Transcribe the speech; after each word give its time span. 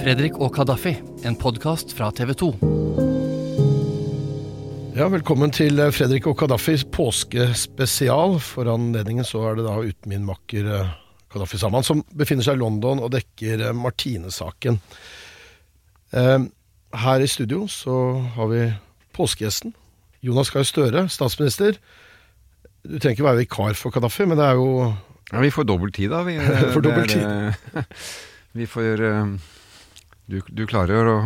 Fredrik 0.00 0.38
og 0.40 0.54
Kadafi, 0.56 0.94
en 1.28 1.34
podkast 1.36 1.90
fra 1.92 2.06
TV 2.16 2.30
2. 2.40 2.46
Ja, 4.96 5.10
Velkommen 5.12 5.52
til 5.52 5.76
eh, 5.76 5.90
Fredrik 5.92 6.24
og 6.30 6.38
Kaddafis 6.40 6.86
påskespesial. 6.88 8.38
For 8.40 8.70
anledningen 8.72 9.28
så 9.28 9.42
er 9.50 9.58
det 9.58 9.66
da 9.66 9.74
uten 9.76 10.14
min 10.14 10.24
makker 10.24 10.70
eh, 10.72 10.94
Kaddafi 11.32 11.60
Saman, 11.60 11.84
som 11.84 12.00
befinner 12.16 12.48
seg 12.48 12.56
i 12.56 12.62
London 12.62 13.04
og 13.04 13.12
dekker 13.12 13.66
eh, 13.66 13.76
Martine-saken. 13.76 14.80
Her 16.10 17.22
i 17.22 17.28
studio 17.30 17.68
så 17.70 17.94
har 18.38 18.48
vi 18.50 18.64
påskegjesten. 19.14 19.76
Jonas 20.24 20.48
Gahr 20.50 20.64
Støre, 20.66 21.04
statsminister. 21.12 21.76
Du 22.88 22.96
trenger 22.96 23.18
ikke 23.18 23.28
være 23.28 23.42
vikar 23.44 23.76
for 23.76 23.92
Kaddafi, 23.92 24.24
men 24.32 24.40
det 24.40 24.48
er 24.48 24.58
jo 24.58 24.90
Ja, 25.30 25.44
Vi 25.44 25.52
får 25.54 25.68
dobbelt 25.68 25.94
tid, 25.94 26.08
da. 26.10 26.24
Vi, 26.24 26.40
For 26.74 26.80
dobbelt 26.80 27.14
eh, 27.20 27.84
vi 28.58 28.66
får 28.66 29.04
du, 30.30 30.38
du 30.54 30.64
klarer 30.70 31.10
å 31.10 31.18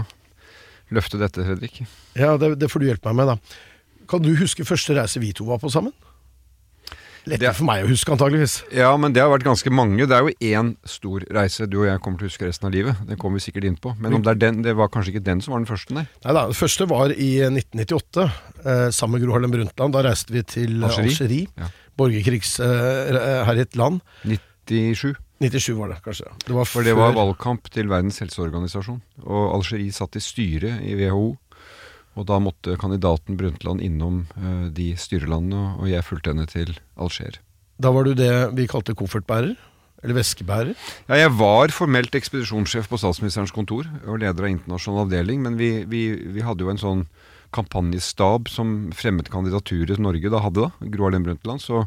løfte 0.94 1.20
dette, 1.20 1.44
Fredrik. 1.44 1.82
Ja, 2.18 2.34
det, 2.40 2.54
det 2.60 2.70
får 2.72 2.82
du 2.82 2.90
hjelpe 2.90 3.12
meg 3.12 3.22
med, 3.22 3.34
da. 3.34 3.60
Kan 4.10 4.24
du 4.24 4.34
huske 4.38 4.66
første 4.68 4.96
reise 4.98 5.22
vi 5.22 5.32
to 5.36 5.46
var 5.48 5.62
på 5.62 5.70
sammen? 5.72 5.94
Lettere 7.24 7.54
er 7.54 7.56
for 7.56 7.64
meg 7.64 7.86
å 7.86 7.88
huske, 7.88 8.12
antageligvis. 8.12 8.58
Ja, 8.76 8.90
men 9.00 9.14
det 9.16 9.22
har 9.22 9.30
vært 9.32 9.46
ganske 9.46 9.70
mange. 9.72 10.04
Det 10.04 10.12
er 10.12 10.26
jo 10.26 10.34
én 10.44 10.74
stor 10.88 11.24
reise 11.32 11.64
du 11.72 11.78
og 11.80 11.86
jeg 11.88 12.02
kommer 12.04 12.20
til 12.20 12.28
å 12.28 12.32
huske 12.34 12.44
resten 12.44 12.68
av 12.68 12.74
livet. 12.74 12.98
Det 13.08 13.16
kommer 13.20 13.40
vi 13.40 13.46
sikkert 13.46 13.64
inn 13.70 13.78
på. 13.80 13.94
Men 13.96 14.18
om 14.18 14.24
det 14.24 14.34
er 14.34 14.40
den, 14.42 14.58
det 14.66 14.74
var 14.76 14.90
kanskje 14.92 15.14
ikke 15.14 15.24
den 15.24 15.40
som 15.44 15.54
var 15.54 15.62
den 15.62 15.70
første, 15.70 15.96
nei. 15.96 16.04
Nei 16.26 16.34
da, 16.36 16.42
Det 16.52 16.58
første 16.58 16.88
var 16.90 17.14
i 17.16 17.30
1998, 17.48 18.26
eh, 18.60 18.84
sammen 18.92 19.16
med 19.16 19.24
Gro 19.24 19.38
Harlem 19.38 19.56
Brundtland. 19.56 19.96
Da 19.96 20.04
reiste 20.04 20.36
vi 20.36 20.44
til 20.52 20.76
eh, 20.82 20.98
Algerie. 21.00 21.48
Ja. 21.56 21.70
Borgerkrigsherjet 21.96 23.80
land. 23.80 24.04
97. 24.68 25.14
97 25.44 25.76
var 25.78 25.92
det, 25.92 26.00
kanskje. 26.04 26.32
Det 26.46 26.56
var 26.56 26.68
For 26.68 26.86
det 26.86 26.96
var 26.98 27.14
valgkamp 27.16 27.68
til 27.74 27.90
Verdens 27.92 28.20
helseorganisasjon. 28.22 29.00
Og 29.24 29.42
Algerie 29.58 29.94
satt 29.94 30.16
i 30.18 30.22
styret 30.24 30.84
i 30.84 30.96
WHO. 30.98 31.34
Og 32.14 32.26
da 32.28 32.38
måtte 32.42 32.76
kandidaten 32.78 33.38
Brundtland 33.38 33.82
innom 33.82 34.24
eh, 34.38 34.66
de 34.74 34.92
styrelandene, 34.98 35.74
og 35.80 35.90
jeg 35.90 36.06
fulgte 36.06 36.30
henne 36.30 36.46
til 36.50 36.76
Alger. 36.94 37.40
Da 37.82 37.90
var 37.90 38.06
du 38.06 38.14
det 38.14 38.32
vi 38.54 38.68
kalte 38.70 38.94
koffertbærer. 38.96 39.54
Eller 40.04 40.18
veskebærer. 40.18 40.74
Ja, 41.08 41.16
jeg 41.16 41.30
var 41.38 41.72
formelt 41.72 42.14
ekspedisjonssjef 42.14 42.90
på 42.90 42.98
statsministerens 43.00 43.54
kontor 43.56 43.86
og 44.04 44.18
leder 44.20 44.44
av 44.44 44.50
internasjonal 44.50 45.06
avdeling, 45.06 45.40
men 45.46 45.56
vi, 45.56 45.70
vi, 45.88 46.02
vi 46.34 46.44
hadde 46.44 46.60
jo 46.60 46.68
en 46.74 46.80
sånn 46.82 47.06
kampanjestab 47.54 48.50
som 48.52 48.74
fremmet 48.92 49.30
kandidaturet 49.32 50.02
Norge 50.02 50.28
da 50.28 50.42
hadde, 50.44 50.66
da, 50.66 50.90
Gro 50.92 51.08
Harlem 51.08 51.24
Brundtland. 51.24 51.64
Så 51.64 51.86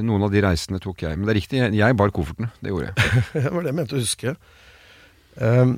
noen 0.00 0.24
av 0.26 0.32
de 0.32 0.42
reisene 0.44 0.80
tok 0.82 1.04
jeg. 1.04 1.18
Men 1.18 1.28
det 1.28 1.34
er 1.34 1.40
riktig, 1.40 1.62
jeg, 1.76 1.96
bar 1.98 2.12
koffertene. 2.14 2.52
Det 2.62 2.72
gjorde 2.72 2.90
jeg. 2.90 3.22
Det 3.34 3.50
var 3.50 3.64
det 3.64 3.72
jeg 3.72 3.78
mente 3.80 3.98
å 3.98 4.02
huske. 4.02 4.36
Um, 5.36 5.76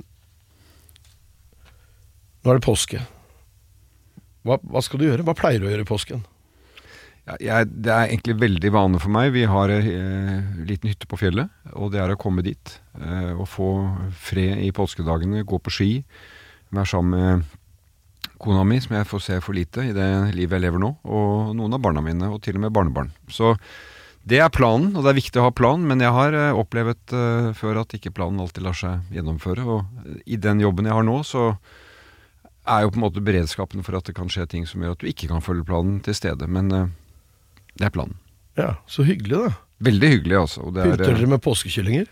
nå 2.44 2.52
er 2.52 2.60
det 2.60 2.66
påske. 2.66 3.00
Hva, 4.44 4.58
hva 4.60 4.82
skal 4.84 5.00
du 5.00 5.06
gjøre? 5.08 5.24
Hva 5.24 5.36
pleier 5.38 5.62
du 5.62 5.68
å 5.68 5.72
gjøre 5.72 5.86
i 5.86 5.88
påsken? 5.88 6.24
Ja, 7.24 7.38
jeg, 7.40 7.70
det 7.86 7.92
er 7.92 8.10
egentlig 8.10 8.36
veldig 8.42 8.70
vane 8.74 9.00
for 9.00 9.12
meg. 9.14 9.30
Vi 9.32 9.46
har 9.48 9.72
en 9.72 9.86
eh, 9.88 10.64
liten 10.68 10.90
hytte 10.92 11.08
på 11.08 11.16
fjellet, 11.16 11.48
og 11.72 11.94
det 11.94 12.02
er 12.02 12.12
å 12.12 12.20
komme 12.20 12.44
dit 12.44 12.74
eh, 13.00 13.32
og 13.32 13.46
få 13.48 13.70
fred 14.26 14.60
i 14.60 14.68
påskedagene, 14.76 15.46
gå 15.48 15.60
på 15.64 15.72
ski, 15.72 15.88
være 16.68 16.90
sammen 16.90 17.16
med 17.16 18.34
kona 18.44 18.66
mi, 18.68 18.76
som 18.84 18.98
jeg 18.98 19.08
får 19.08 19.24
se 19.24 19.40
for 19.40 19.56
lite 19.56 19.86
i 19.88 19.96
det 19.96 20.10
livet 20.36 20.58
jeg 20.58 20.66
lever 20.66 20.84
nå, 20.84 20.90
og 21.08 21.56
noen 21.56 21.78
av 21.78 21.80
barna 21.86 22.04
mine, 22.04 22.28
og 22.28 22.42
til 22.44 22.60
og 22.60 22.66
med 22.66 22.76
barnebarn. 22.76 23.14
Så 23.32 23.54
det 24.24 24.40
er 24.40 24.52
planen, 24.52 24.94
og 24.96 25.04
det 25.04 25.12
er 25.12 25.18
viktig 25.18 25.40
å 25.40 25.48
ha 25.50 25.52
plan, 25.52 25.82
men 25.84 26.00
jeg 26.00 26.12
har 26.16 26.36
eh, 26.38 26.56
opplevd 26.56 27.12
uh, 27.12 27.50
før 27.56 27.82
at 27.82 27.92
ikke 27.96 28.14
planen 28.16 28.40
alltid 28.40 28.64
lar 28.64 28.76
seg 28.78 29.12
gjennomføre, 29.12 29.64
og 29.68 30.06
eh, 30.08 30.22
i 30.32 30.38
den 30.40 30.62
jobben 30.64 30.88
jeg 30.88 30.96
har 30.96 31.04
nå, 31.04 31.18
så 31.28 31.50
er 32.64 32.86
jo 32.86 32.94
på 32.94 32.96
en 32.96 33.04
måte 33.04 33.24
beredskapen 33.24 33.84
for 33.84 33.98
at 33.98 34.08
det 34.08 34.16
kan 34.16 34.32
skje 34.32 34.46
ting 34.48 34.64
som 34.68 34.80
gjør 34.80 34.96
at 34.96 35.04
du 35.04 35.10
ikke 35.10 35.28
kan 35.28 35.44
følge 35.44 35.66
planen 35.68 35.98
til 36.04 36.16
stede. 36.16 36.48
Men 36.48 36.72
uh, 36.72 36.86
det 37.76 37.90
er 37.90 37.92
planen. 37.92 38.16
Ja, 38.56 38.78
Så 38.88 39.04
hyggelig, 39.04 39.42
da. 39.44 39.52
Veldig 39.84 40.12
hyggelig, 40.14 40.38
altså. 40.46 40.70
Er, 40.72 40.94
Pynter 40.94 41.18
dere 41.18 41.32
med 41.34 41.44
påskekyllinger? 41.44 42.08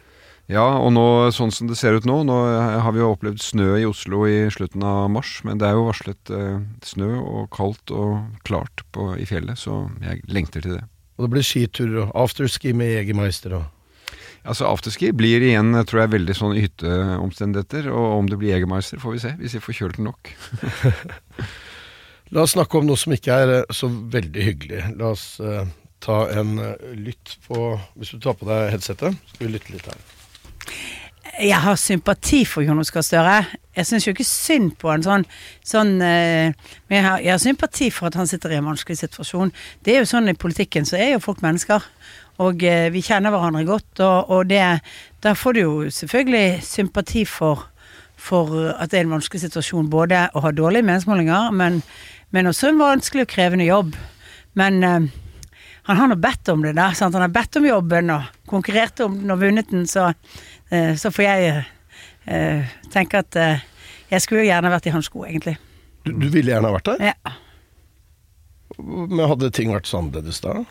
ja, 0.52 0.64
og 0.82 0.90
nå, 0.92 1.06
sånn 1.32 1.52
som 1.54 1.68
det 1.70 1.78
ser 1.78 1.94
ut 1.96 2.04
nå 2.04 2.16
Nå 2.26 2.36
har 2.82 2.92
vi 2.92 3.00
jo 3.00 3.12
opplevd 3.14 3.40
snø 3.40 3.76
i 3.78 3.86
Oslo 3.88 4.26
i 4.28 4.50
slutten 4.52 4.82
av 4.84 5.06
mars, 5.14 5.38
men 5.46 5.62
det 5.62 5.70
er 5.70 5.78
jo 5.78 5.86
varslet 5.86 6.32
eh, 6.34 6.58
snø 6.84 7.12
og 7.22 7.46
kaldt 7.54 7.94
og 7.94 8.42
klart 8.44 8.82
på, 8.92 9.14
i 9.16 9.24
fjellet, 9.28 9.56
så 9.56 9.86
jeg 10.02 10.20
lengter 10.28 10.66
til 10.66 10.76
det. 10.76 10.82
Og 11.22 11.28
det 11.28 11.36
blir 11.36 11.46
skitur 11.46 12.00
og 12.02 12.16
afterski 12.18 12.74
med 12.74 12.96
Jegermeister 12.96 13.54
og 13.60 13.70
Altså 14.42 14.66
Afterski 14.66 15.12
blir 15.14 15.38
igjen 15.46 15.70
tror 15.86 16.00
jeg, 16.00 16.10
veldig 16.16 16.34
sånn 16.34 16.56
hytteomstendigheter, 16.58 17.84
og 17.94 18.16
om 18.16 18.26
det 18.26 18.40
blir 18.40 18.50
Jegermeister, 18.50 18.98
får 18.98 19.12
vi 19.14 19.20
se, 19.22 19.30
hvis 19.38 19.54
vi 19.54 19.60
får 19.62 19.76
kjølt 19.78 20.00
den 20.00 20.08
nok. 20.08 20.32
La 22.34 22.42
oss 22.42 22.56
snakke 22.56 22.80
om 22.80 22.88
noe 22.88 22.98
som 22.98 23.14
ikke 23.14 23.36
er 23.38 23.52
eh, 23.60 23.70
så 23.70 23.86
veldig 23.86 24.46
hyggelig. 24.48 24.80
La 24.98 25.12
oss 25.12 25.36
uh, 25.38 25.62
ta 26.02 26.24
en 26.34 26.56
uh, 26.58 26.72
lytt 26.98 27.36
på 27.46 27.60
Hvis 27.94 28.16
du 28.16 28.18
tar 28.24 28.34
på 28.40 28.48
deg 28.50 28.72
headsetet, 28.72 29.14
skal 29.30 29.46
vi 29.46 29.52
lytte 29.52 29.76
litt 29.76 29.86
her. 29.86 30.02
Jeg 31.40 31.56
har 31.64 31.76
sympati 31.80 32.42
for 32.44 32.60
Jonas 32.60 32.90
Gahr 32.92 33.04
Støre. 33.06 33.36
Jeg 33.72 33.88
syns 33.88 34.04
jo 34.04 34.12
ikke 34.12 34.26
synd 34.28 34.74
på 34.76 34.90
han 34.90 35.04
sånn, 35.04 35.22
sånn 35.64 35.94
eh, 36.04 36.52
Men 36.88 36.98
jeg 36.98 37.04
har, 37.06 37.22
jeg 37.24 37.32
har 37.32 37.40
sympati 37.40 37.88
for 37.88 38.10
at 38.10 38.18
han 38.20 38.28
sitter 38.28 38.52
i 38.52 38.58
en 38.60 38.68
vanskelig 38.68 38.98
situasjon. 39.00 39.52
Det 39.80 39.94
er 39.94 40.02
jo 40.02 40.10
sånn 40.10 40.28
i 40.28 40.36
politikken, 40.36 40.84
så 40.84 40.98
er 41.00 41.14
jo 41.14 41.22
folk 41.24 41.40
mennesker. 41.40 41.86
Og 42.44 42.60
eh, 42.68 42.90
vi 42.92 43.00
kjenner 43.06 43.32
hverandre 43.32 43.64
godt, 43.64 44.02
og, 44.04 44.28
og 44.28 44.52
det 44.52 44.60
Da 45.24 45.32
får 45.38 45.56
du 45.56 45.60
jo 45.62 45.72
selvfølgelig 45.88 46.60
sympati 46.68 47.24
for, 47.24 47.64
for 48.16 48.52
at 48.74 48.92
det 48.92 49.00
er 49.00 49.06
en 49.06 49.16
vanskelig 49.16 49.46
situasjon. 49.46 49.88
Både 49.88 50.26
å 50.36 50.44
ha 50.44 50.52
dårlige 50.52 50.84
meningsmålinger, 50.84 51.48
men, 51.56 51.80
men 52.30 52.52
også 52.52 52.74
en 52.74 52.82
vanskelig 52.82 53.24
og 53.24 53.32
krevende 53.32 53.70
jobb. 53.70 53.96
Men 54.58 54.82
eh, 54.84 55.10
han 55.88 55.98
har 55.98 56.12
nå 56.12 56.16
bedt 56.20 56.52
om 56.52 56.60
det, 56.62 56.76
da. 56.78 56.92
Sant? 56.94 57.16
Han 57.16 57.24
har 57.24 57.32
bedt 57.32 57.56
om 57.58 57.66
jobben 57.66 58.12
og 58.14 58.28
konkurrert 58.50 59.00
om 59.02 59.16
den 59.18 59.32
og 59.34 59.40
vunnet 59.40 59.72
den, 59.72 59.88
så, 59.90 60.12
så 60.96 61.10
får 61.12 61.24
jeg 61.26 61.64
eh, 62.26 62.74
tenke 62.92 63.20
at 63.22 63.36
eh, 63.40 63.64
jeg 64.12 64.24
skulle 64.24 64.44
jo 64.44 64.50
gjerne 64.50 64.70
vært 64.72 64.86
i 64.88 64.92
hans 64.94 65.08
sko, 65.10 65.24
egentlig. 65.28 65.56
Du, 66.04 66.12
du 66.12 66.28
ville 66.32 66.52
gjerne 66.52 66.72
vært 66.74 66.92
der, 66.92 67.12
Ja. 67.12 67.34
men 68.78 69.26
hadde 69.28 69.50
ting 69.54 69.72
vært 69.72 69.86
så 69.90 70.00
annerledes 70.00 70.40
da? 70.44 70.62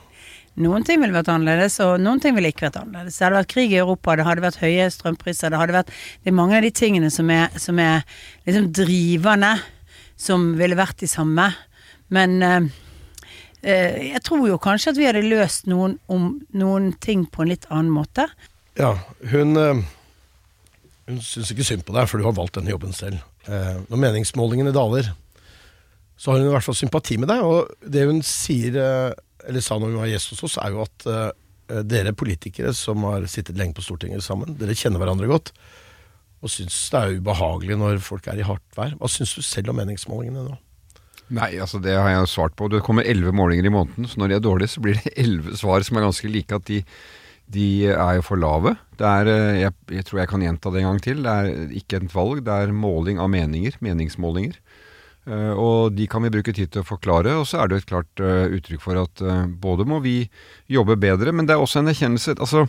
Noen 0.62 0.84
ting 0.84 1.00
ville 1.00 1.16
vært 1.16 1.29
annerledes, 1.31 1.78
og 1.79 2.01
noen 2.03 2.19
ting 2.19 2.35
ville 2.35 2.50
ikke 2.51 2.66
vært 2.67 2.81
annerledes. 2.81 3.16
Det 3.16 3.23
hadde 3.23 3.38
vært 3.39 3.51
krig 3.53 3.72
i 3.72 3.79
Europa, 3.79 4.17
det 4.19 4.25
hadde 4.28 4.44
vært 4.44 4.59
høye 4.59 4.89
strømpriser, 4.91 5.53
det 5.53 5.62
hadde 5.62 5.78
vært 5.78 5.94
Det 5.94 6.31
er 6.33 6.35
mange 6.35 6.57
av 6.57 6.66
de 6.66 6.72
tingene 6.75 7.12
som 7.13 7.29
er, 7.31 7.53
som 7.62 7.79
er 7.79 8.03
liksom 8.45 8.68
drivende, 8.75 9.53
som 10.19 10.50
ville 10.59 10.75
vært 10.78 11.00
de 11.00 11.07
samme. 11.07 11.47
Men 12.12 12.35
eh, 12.44 12.68
eh, 13.63 13.95
jeg 14.12 14.23
tror 14.28 14.44
jo 14.50 14.59
kanskje 14.62 14.91
at 14.91 15.00
vi 15.00 15.07
hadde 15.07 15.23
løst 15.23 15.72
noen, 15.72 15.95
om, 16.12 16.33
noen 16.51 16.91
ting 17.00 17.23
på 17.31 17.45
en 17.45 17.53
litt 17.53 17.69
annen 17.72 17.94
måte. 17.95 18.28
Ja, 18.80 18.94
hun 19.32 19.58
eh, 19.59 19.82
Hun 21.09 21.20
syns 21.26 21.52
ikke 21.52 21.66
synd 21.68 21.84
på 21.88 21.96
deg, 21.96 22.08
for 22.08 22.22
du 22.22 22.28
har 22.28 22.38
valgt 22.38 22.56
denne 22.59 22.72
jobben 22.72 22.94
selv. 22.96 23.20
Eh, 23.50 23.82
Når 23.90 24.00
meningsmålingene 24.06 24.72
daler, 24.76 25.09
så 26.16 26.32
har 26.32 26.40
hun 26.40 26.48
i 26.52 26.54
hvert 26.54 26.68
fall 26.68 26.78
sympati 26.78 27.18
med 27.20 27.31
deg. 27.31 27.42
Og 27.44 27.72
det 27.84 28.06
hun 28.08 28.22
sier, 28.24 28.78
eh, 28.80 29.48
eller 29.50 29.66
sa 29.66 29.80
når 29.80 29.92
hun 29.92 30.02
var 30.04 30.12
gjest 30.12 30.36
hos 30.36 30.44
oss, 30.48 30.60
er 30.62 30.76
jo 30.76 30.86
at 30.86 31.08
dere 31.88 32.12
politikere 32.12 32.74
som 32.76 33.06
har 33.08 33.24
sittet 33.31 33.56
lenge 33.56 33.72
på 33.78 33.84
Stortinget 33.86 34.26
sammen, 34.26 34.58
dere 34.60 34.76
kjenner 34.76 35.00
hverandre 35.00 35.30
godt. 35.31 35.54
Og 36.44 36.52
syns 36.52 36.76
det 36.92 37.00
er 37.00 37.22
ubehagelig 37.22 37.78
når 37.80 38.02
folk 38.04 38.28
er 38.28 38.42
i 38.42 38.46
hardt 38.46 38.76
vær. 38.76 38.92
Hva 39.00 39.10
syns 39.10 39.31
du 39.38 39.42
selv 39.46 39.72
om 39.72 39.80
meningsmålingene 39.80 40.44
nå? 40.50 40.58
Nei, 41.31 41.54
altså 41.64 41.80
det 41.80 41.94
har 41.96 42.10
jeg 42.12 42.28
svart 42.28 42.58
på. 42.60 42.68
Det 42.68 42.81
kommer 42.84 43.08
elleve 43.08 43.31
målinger 43.36 43.70
i 43.70 43.72
måneden, 43.74 44.08
så 44.10 44.20
når 44.20 44.31
de 44.31 44.36
er 44.36 44.44
dårlige, 44.44 44.74
så 44.74 44.84
blir 44.84 45.00
det 45.00 45.14
elleve 45.16 45.56
svar 45.60 45.86
som 45.88 45.98
er 45.98 46.06
ganske 46.10 46.31
like. 46.31 46.58
At 46.60 46.68
de, 46.68 46.81
de 47.51 47.67
er 47.91 48.17
jo 48.17 48.23
for 48.25 48.39
lave. 48.39 48.75
Det 49.00 49.07
er, 49.07 49.29
eh, 49.31 49.59
jeg, 49.66 49.75
jeg 49.97 50.07
tror 50.07 50.22
jeg 50.22 50.31
kan 50.31 50.45
gjenta 50.45 50.72
det 50.72 50.81
en 50.81 50.89
gang 50.91 51.01
til. 51.03 51.23
Det 51.25 51.33
er 51.33 51.75
ikke 51.81 52.01
et 52.01 52.15
valg, 52.15 52.44
det 52.48 52.56
er 52.56 52.75
måling 52.75 53.21
av 53.21 53.31
meninger. 53.33 53.77
Meningsmålinger. 53.83 54.59
Eh, 55.27 55.53
og 55.53 55.95
de 55.98 56.07
kan 56.09 56.24
vi 56.25 56.33
bruke 56.33 56.53
tid 56.56 56.71
til 56.74 56.83
å 56.83 56.88
forklare. 56.88 57.36
Og 57.39 57.48
så 57.50 57.62
er 57.62 57.69
det 57.69 57.77
jo 57.77 57.83
et 57.83 57.89
klart 57.92 58.24
eh, 58.24 58.57
uttrykk 58.57 58.83
for 58.83 59.01
at 59.03 59.24
både 59.63 59.88
må 59.89 60.01
vi 60.06 60.19
jobbe 60.71 61.00
bedre, 61.01 61.33
men 61.36 61.50
det 61.50 61.57
er 61.57 61.63
også 61.63 61.81
en 61.81 61.92
erkjennelse 61.92 62.38
altså, 62.39 62.68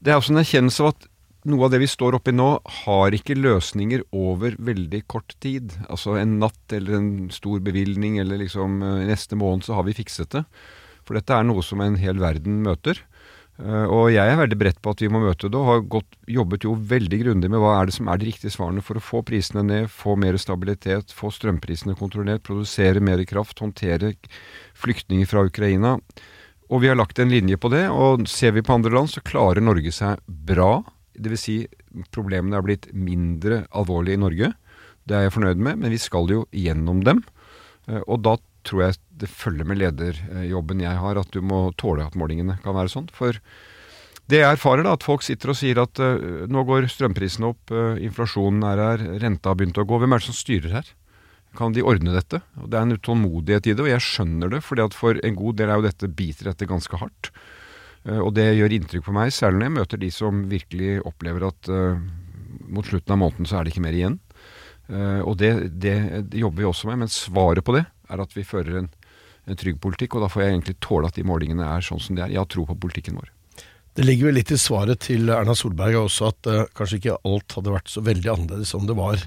Det 0.00 0.12
er 0.12 0.20
også 0.20 0.34
en 0.34 0.44
erkjennelse 0.44 0.84
av 0.84 0.94
at 0.94 1.10
noe 1.44 1.66
av 1.66 1.74
det 1.74 1.82
vi 1.82 1.90
står 1.90 2.16
oppi 2.16 2.32
nå, 2.32 2.46
har 2.86 3.12
ikke 3.12 3.36
løsninger 3.36 4.06
over 4.16 4.54
veldig 4.56 5.02
kort 5.12 5.34
tid. 5.44 5.74
Altså 5.92 6.16
en 6.16 6.38
natt 6.40 6.72
eller 6.72 6.96
en 6.96 7.10
stor 7.34 7.60
bevilgning 7.60 8.16
eller 8.22 8.40
liksom 8.40 8.80
neste 9.04 9.36
måned 9.36 9.66
så 9.66 9.76
har 9.76 9.84
vi 9.84 9.96
fikset 9.98 10.32
det. 10.32 10.46
For 11.04 11.18
dette 11.18 11.36
er 11.36 11.44
noe 11.44 11.60
som 11.60 11.82
en 11.84 11.98
hel 12.00 12.16
verden 12.22 12.62
møter. 12.64 13.02
Eh, 13.62 13.86
Og 13.86 14.10
jeg 14.10 14.26
er 14.26 14.38
veldig 14.40 14.58
beredt 14.58 14.80
på 14.82 14.90
at 14.94 15.02
vi 15.04 15.10
må 15.12 15.20
møte 15.22 15.46
det, 15.46 15.58
og 15.58 15.68
har 15.68 15.82
gått, 15.86 16.16
jobbet 16.26 16.64
jo 16.66 16.74
veldig 16.74 17.20
grundig 17.22 17.50
med 17.52 17.62
hva 17.62 17.76
er 17.78 17.86
det 17.90 17.94
som 17.94 18.08
er 18.10 18.18
de 18.18 18.26
riktige 18.30 18.50
svarene 18.54 18.82
for 18.82 18.98
å 18.98 19.04
få 19.04 19.22
prisene 19.26 19.62
ned, 19.62 19.90
få 19.92 20.16
mer 20.18 20.38
stabilitet, 20.42 21.14
få 21.14 21.30
strømprisene 21.34 21.94
kontrollert, 21.98 22.42
produsere 22.46 23.02
mer 23.04 23.22
kraft, 23.28 23.62
håndtere 23.62 24.14
flyktninger 24.74 25.28
fra 25.30 25.44
Ukraina. 25.46 25.98
Og 26.72 26.82
vi 26.82 26.88
har 26.90 26.98
lagt 26.98 27.20
en 27.20 27.30
linje 27.30 27.58
på 27.60 27.70
det, 27.70 27.86
og 27.92 28.26
ser 28.30 28.56
vi 28.56 28.64
på 28.64 28.74
andre 28.74 28.90
land, 28.90 29.12
så 29.12 29.22
klarer 29.22 29.62
Norge 29.62 29.92
seg 29.94 30.18
bra 30.26 30.82
Dvs. 31.14 31.42
Si, 31.44 31.56
problemene 32.10 32.58
er 32.58 32.64
blitt 32.66 32.88
mindre 32.90 33.64
alvorlige 33.70 34.18
i 34.18 34.22
Norge. 34.24 34.48
Det 35.06 35.14
er 35.14 35.28
jeg 35.28 35.34
fornøyd 35.36 35.60
med, 35.62 35.78
men 35.78 35.92
vi 35.94 36.00
skal 36.00 36.26
jo 36.32 36.40
gjennom 36.50 37.04
dem. 37.06 37.20
Eh, 37.86 38.00
og 38.08 38.24
da 38.24 38.34
tror 38.66 38.86
jeg 38.86 38.98
det 39.20 39.30
følger 39.30 39.68
med 39.68 39.78
lederjobben 39.80 40.82
jeg 40.82 40.98
har, 41.00 41.20
at 41.20 41.30
du 41.34 41.40
må 41.44 41.68
tåle 41.80 42.06
at 42.06 42.18
målingene 42.18 42.58
kan 42.64 42.76
være 42.76 42.92
sånn. 42.92 43.08
For 43.14 43.38
det 44.30 44.40
jeg 44.40 44.56
erfarer, 44.56 44.86
da, 44.86 44.94
at 44.96 45.04
folk 45.04 45.24
sitter 45.24 45.52
og 45.52 45.58
sier 45.58 45.78
at 45.82 46.00
uh, 46.00 46.44
nå 46.48 46.64
går 46.64 46.88
strømprisene 46.88 47.50
opp, 47.50 47.72
uh, 47.74 48.00
inflasjonen 48.00 48.64
er 48.70 48.80
her, 48.80 49.06
renta 49.20 49.52
har 49.52 49.58
begynt 49.60 49.80
å 49.80 49.84
gå. 49.88 49.98
Hvem 50.00 50.16
er 50.16 50.22
det 50.22 50.28
som 50.30 50.38
styrer 50.38 50.78
her? 50.78 50.92
Kan 51.54 51.76
de 51.76 51.84
ordne 51.86 52.14
dette? 52.16 52.40
Og 52.62 52.70
Det 52.72 52.78
er 52.78 52.86
en 52.86 52.96
utålmodighet 52.96 53.68
i 53.68 53.74
det, 53.76 53.84
og 53.84 53.92
jeg 53.92 54.06
skjønner 54.06 54.56
det. 54.56 54.62
fordi 54.64 54.86
at 54.86 54.96
for 54.96 55.20
en 55.20 55.36
god 55.38 55.60
del 55.60 55.70
er 55.70 55.78
jo 55.78 55.86
dette 55.86 56.08
biter 56.08 56.50
dette 56.50 56.70
ganske 56.70 57.00
hardt. 57.02 57.30
Uh, 58.08 58.20
og 58.24 58.32
det 58.38 58.48
gjør 58.56 58.78
inntrykk 58.78 59.04
på 59.04 59.16
meg, 59.16 59.32
særlig 59.32 59.60
når 59.60 59.68
jeg 59.68 59.78
møter 59.78 60.00
de 60.00 60.12
som 60.12 60.44
virkelig 60.48 60.92
opplever 61.04 61.48
at 61.52 61.74
mot 62.64 62.86
slutten 62.86 63.12
av 63.12 63.20
måneden 63.20 63.48
så 63.48 63.58
er 63.58 63.64
det 63.64 63.74
ikke 63.74 63.84
mer 63.84 63.96
igjen. 63.96 64.16
og 65.24 65.36
det, 65.40 65.50
det, 65.80 65.94
det 66.30 66.38
jobber 66.38 66.62
vi 66.62 66.66
også 66.68 66.88
med, 66.88 67.00
men 67.02 67.10
svaret 67.12 67.64
på 67.64 67.74
det 67.76 67.84
er 68.10 68.24
at 68.24 68.36
vi 68.36 68.46
fører 68.46 68.82
en, 68.82 68.90
en 69.48 69.60
trygg 69.60 69.80
politikk, 69.82 70.16
og 70.16 70.24
da 70.24 70.32
får 70.32 70.44
jeg 70.44 70.56
egentlig 70.56 70.76
tåle 70.84 71.10
at 71.10 71.18
de 71.18 71.26
målingene 71.26 71.66
er 71.76 71.84
sånn 71.84 72.02
som 72.02 72.18
de 72.18 72.24
er. 72.24 72.34
Jeg 72.34 72.42
har 72.42 72.50
tro 72.50 72.66
på 72.68 72.78
politikken 72.86 73.18
vår. 73.20 73.30
Det 73.94 74.02
ligger 74.02 74.26
vel 74.26 74.40
litt 74.40 74.50
i 74.50 74.56
svaret 74.58 75.04
til 75.06 75.28
Erna 75.30 75.54
Solberg 75.54 76.00
også 76.00 76.30
at 76.32 76.48
uh, 76.50 76.62
kanskje 76.74 76.96
ikke 76.98 77.18
alt 77.30 77.54
hadde 77.54 77.74
vært 77.76 77.92
så 77.92 78.02
veldig 78.02 78.30
annerledes 78.32 78.72
som 78.74 78.88
det 78.88 78.96
var. 78.98 79.22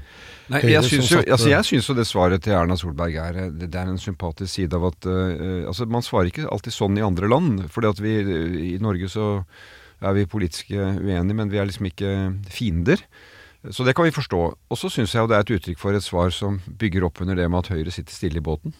Nei, 0.51 0.59
jeg 0.74 0.83
syns 0.89 1.12
jo, 1.13 1.21
altså 1.24 1.51
jeg 1.53 1.68
synes 1.69 1.88
jo 1.88 1.95
det 1.95 2.06
svaret 2.09 2.44
til 2.44 2.56
Erna 2.57 2.75
Solberg 2.79 3.15
er 3.24 3.38
det, 3.38 3.47
det, 3.62 3.79
er 3.79 3.94
en 3.94 4.01
sympatisk 4.01 4.51
side 4.51 4.75
av 4.75 4.89
at 4.89 5.07
uh, 5.07 5.63
altså 5.71 5.88
Man 5.88 6.03
svarer 6.03 6.33
ikke 6.33 6.50
alltid 6.51 6.75
sånn 6.75 7.00
i 7.00 7.06
andre 7.06 7.31
land. 7.31 7.63
fordi 7.71 7.94
at 7.94 8.03
vi 8.03 8.18
i 8.74 8.75
Norge 8.83 9.07
så 9.13 9.29
er 10.03 10.19
vi 10.19 10.27
politiske 10.29 10.75
uenige, 10.75 11.38
men 11.39 11.50
vi 11.53 11.62
er 11.62 11.71
liksom 11.71 11.88
ikke 11.88 12.12
fiender. 12.51 13.01
Så 13.71 13.83
det 13.83 13.95
kan 13.98 14.06
vi 14.07 14.15
forstå. 14.15 14.42
Og 14.69 14.77
så 14.80 14.89
syns 14.94 15.15
jeg 15.15 15.24
jo 15.24 15.30
det 15.30 15.38
er 15.38 15.45
et 15.45 15.56
uttrykk 15.57 15.81
for 15.81 15.98
et 15.98 16.06
svar 16.06 16.30
som 16.36 16.62
bygger 16.80 17.07
opp 17.07 17.21
under 17.24 17.38
det 17.38 17.50
med 17.50 17.65
at 17.65 17.74
Høyre 17.74 17.94
sitter 17.94 18.15
stille 18.15 18.42
i 18.42 18.45
båten. 18.45 18.75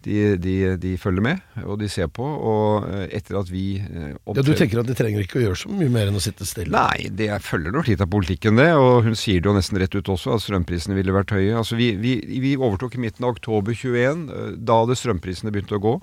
De, 0.00 0.36
de, 0.40 0.76
de, 0.80 0.94
følger 0.96 1.20
med, 1.20 1.40
og 1.60 1.74
de 1.82 1.88
ser 1.92 2.08
på. 2.08 2.24
Og 2.24 2.86
eh, 2.88 3.02
etter 3.18 3.36
at 3.36 3.50
vi 3.52 3.64
opptrer... 3.82 4.38
Ja, 4.40 4.44
Du 4.46 4.54
tenker 4.56 4.80
at 4.80 4.88
de 4.88 4.96
trenger 4.96 5.20
ikke 5.20 5.40
å 5.40 5.42
gjøre 5.42 5.58
så 5.60 5.72
mye 5.74 5.92
mer 5.92 6.08
enn 6.08 6.16
å 6.16 6.22
sitte 6.24 6.46
stille? 6.48 6.72
Nei, 6.72 7.10
det 7.12 7.28
følger 7.44 7.74
nok 7.74 7.90
litt 7.90 8.00
av 8.00 8.08
politikken, 8.12 8.56
det. 8.56 8.70
Og 8.80 9.04
hun 9.04 9.18
sier 9.18 9.42
det 9.42 9.50
jo 9.50 9.56
nesten 9.58 9.80
rett 9.82 9.96
ut 9.96 10.12
også, 10.14 10.38
at 10.38 10.46
strømprisene 10.46 10.96
ville 10.96 11.12
vært 11.12 11.34
høye. 11.36 11.52
Altså, 11.60 11.76
vi, 11.76 11.92
vi, 12.00 12.16
vi 12.40 12.54
overtok 12.56 12.96
i 12.96 13.04
midten 13.04 13.28
av 13.28 13.36
oktober 13.36 13.76
21. 13.76 14.24
Eh, 14.32 14.48
da 14.56 14.80
hadde 14.80 14.96
strømprisene 14.96 15.52
begynt 15.52 15.76
å 15.76 15.82
gå. 15.84 15.94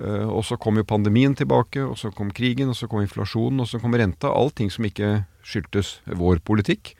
Uh, 0.00 0.26
og 0.26 0.42
så 0.46 0.58
kom 0.58 0.80
jo 0.80 0.86
pandemien 0.86 1.36
tilbake, 1.38 1.82
og 1.84 1.98
så 2.00 2.10
kom 2.14 2.32
krigen, 2.34 2.72
og 2.72 2.78
så 2.78 2.88
kom 2.90 3.04
inflasjonen, 3.04 3.62
og 3.62 3.70
så 3.70 3.80
kom 3.82 3.94
renta. 3.94 4.32
Allting 4.32 4.72
som 4.74 4.86
ikke 4.88 5.24
skyldtes 5.46 5.98
vår 6.10 6.42
politikk. 6.46 6.94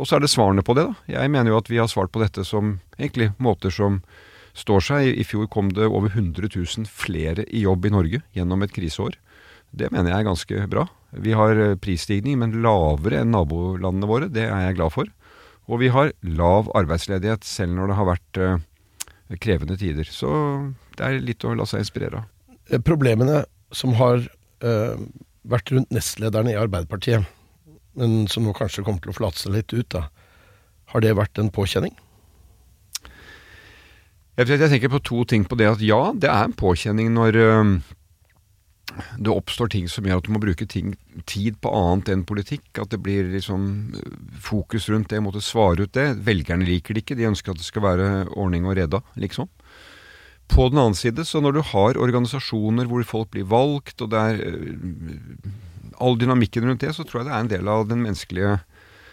Og 0.00 0.08
så 0.08 0.16
er 0.16 0.24
det 0.24 0.32
svarene 0.32 0.64
på 0.64 0.76
det, 0.78 0.86
da. 0.88 1.16
Jeg 1.20 1.32
mener 1.32 1.52
jo 1.52 1.60
at 1.60 1.68
vi 1.68 1.80
har 1.80 1.90
svart 1.90 2.12
på 2.14 2.22
dette 2.22 2.44
som 2.46 2.78
egentlig 2.96 3.32
måter 3.42 3.74
som 3.74 4.00
står 4.56 4.86
seg. 4.86 5.10
I 5.12 5.26
fjor 5.26 5.50
kom 5.52 5.72
det 5.76 5.88
over 5.88 6.12
100 6.14 6.48
000 6.54 6.88
flere 6.88 7.44
i 7.48 7.66
jobb 7.66 7.86
i 7.86 7.92
Norge 7.92 8.22
gjennom 8.36 8.64
et 8.64 8.72
kriseår. 8.74 9.18
Det 9.70 9.90
mener 9.92 10.10
jeg 10.10 10.22
er 10.22 10.30
ganske 10.30 10.64
bra. 10.70 10.86
Vi 11.10 11.34
har 11.36 11.58
eh, 11.58 11.76
prisstigning, 11.78 12.38
men 12.40 12.58
lavere 12.64 13.22
enn 13.22 13.34
nabolandene 13.34 14.08
våre. 14.10 14.30
Det 14.32 14.46
er 14.48 14.66
jeg 14.66 14.78
glad 14.78 14.94
for. 14.94 15.10
Og 15.70 15.82
vi 15.82 15.90
har 15.94 16.14
lav 16.26 16.70
arbeidsledighet, 16.74 17.46
selv 17.46 17.76
når 17.76 17.90
det 17.90 17.96
har 17.98 18.08
vært 18.08 18.38
uh, 18.42 18.62
krevende 19.38 19.76
tider. 19.78 20.08
Så 20.10 20.30
det 21.00 21.08
er 21.08 21.22
litt 21.24 21.44
å 21.48 21.56
la 21.56 21.64
seg 21.68 21.80
inspirere 21.80 22.20
av. 22.20 22.56
Eh, 22.68 22.82
problemene 22.84 23.44
som 23.72 23.94
har 23.96 24.20
uh, 24.20 25.00
vært 25.48 25.72
rundt 25.72 25.94
nestlederne 25.94 26.52
i 26.52 26.58
Arbeiderpartiet, 26.60 27.24
men 27.98 28.26
som 28.30 28.44
nå 28.44 28.52
kanskje 28.56 28.84
kommer 28.84 29.02
til 29.02 29.14
å 29.14 29.16
flate 29.16 29.40
seg 29.40 29.56
litt 29.56 29.72
ut, 29.72 29.88
da. 29.94 30.08
har 30.92 31.04
det 31.04 31.16
vært 31.16 31.40
en 31.40 31.52
påkjenning? 31.54 31.96
Jeg, 34.40 34.60
tenker 34.60 34.92
på 34.92 35.02
to 35.04 35.24
ting 35.28 35.44
på 35.44 35.56
det. 35.58 35.68
At 35.68 35.82
ja, 35.84 36.12
det 36.16 36.30
er 36.32 36.46
en 36.46 36.56
påkjenning 36.56 37.10
når 37.12 37.36
øh, 37.36 37.72
det 39.20 39.32
oppstår 39.32 39.68
ting 39.74 39.88
som 39.90 40.06
gjør 40.06 40.22
at 40.22 40.28
du 40.28 40.32
må 40.32 40.40
bruke 40.40 40.64
ting, 40.70 40.94
tid 41.28 41.58
på 41.60 41.72
annet 41.76 42.08
enn 42.14 42.24
politikk. 42.28 42.70
At 42.80 42.94
det 42.94 43.02
blir 43.04 43.28
liksom 43.34 43.66
fokus 44.40 44.88
rundt 44.88 45.12
det, 45.12 45.20
måtte 45.24 45.44
svare 45.44 45.84
ut 45.84 45.96
det. 45.98 46.22
Velgerne 46.24 46.64
liker 46.68 46.96
det 46.96 47.04
ikke. 47.04 47.18
De 47.20 47.28
ønsker 47.28 47.52
at 47.52 47.60
det 47.60 47.68
skal 47.68 47.84
være 47.84 48.08
ordning 48.32 48.68
og 48.68 48.78
reda, 48.80 49.02
liksom. 49.20 49.50
På 50.50 50.66
den 50.70 50.80
annen 50.82 50.98
side, 50.98 51.24
så 51.26 51.40
når 51.42 51.58
du 51.58 51.60
har 51.72 51.98
organisasjoner 52.00 52.88
hvor 52.90 53.04
folk 53.06 53.30
blir 53.34 53.46
valgt, 53.50 54.00
og 54.02 54.10
det 54.10 54.18
er 54.18 54.40
øh, 54.48 55.52
all 56.02 56.18
dynamikken 56.18 56.66
rundt 56.66 56.82
det, 56.82 56.94
så 56.96 57.06
tror 57.06 57.20
jeg 57.20 57.28
det 57.28 57.36
er 57.36 57.44
en 57.44 57.52
del 57.52 57.70
av 57.70 57.86
den 57.90 58.02
menneskelige 58.02 58.58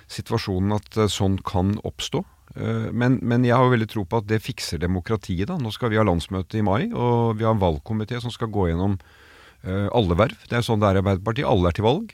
situasjonen 0.09 0.73
at 0.79 0.97
øh, 0.97 1.11
sånn 1.11 1.37
kan 1.45 1.75
oppstå. 1.85 2.23
Eh, 2.55 2.87
men, 2.89 3.19
men, 3.21 3.45
jeg 3.45 3.53
har 3.53 3.67
jo 3.67 3.75
veldig 3.75 3.89
tro 3.91 4.05
på 4.09 4.23
at 4.23 4.29
det 4.31 4.41
fikser 4.45 4.81
demokratiet. 4.81 5.45
da. 5.51 5.59
Nå 5.61 5.73
skal 5.75 5.93
vi 5.93 5.99
ha 6.01 6.05
landsmøte 6.07 6.57
i 6.57 6.65
mai, 6.65 6.89
og 6.89 7.37
vi 7.37 7.45
har 7.45 7.53
en 7.53 7.61
valgkomité 7.61 8.21
som 8.23 8.33
skal 8.33 8.51
gå 8.53 8.71
gjennom 8.71 8.97
alle 9.67 10.15
verv. 10.15 10.43
Det 10.47 10.55
er 10.55 10.63
sånn 10.63 10.79
det 10.79 10.85
er 10.87 10.99
i 10.99 10.99
Arbeiderpartiet. 11.01 11.47
Alle 11.49 11.67
er 11.67 11.75
til 11.75 11.83
valg. 11.83 12.11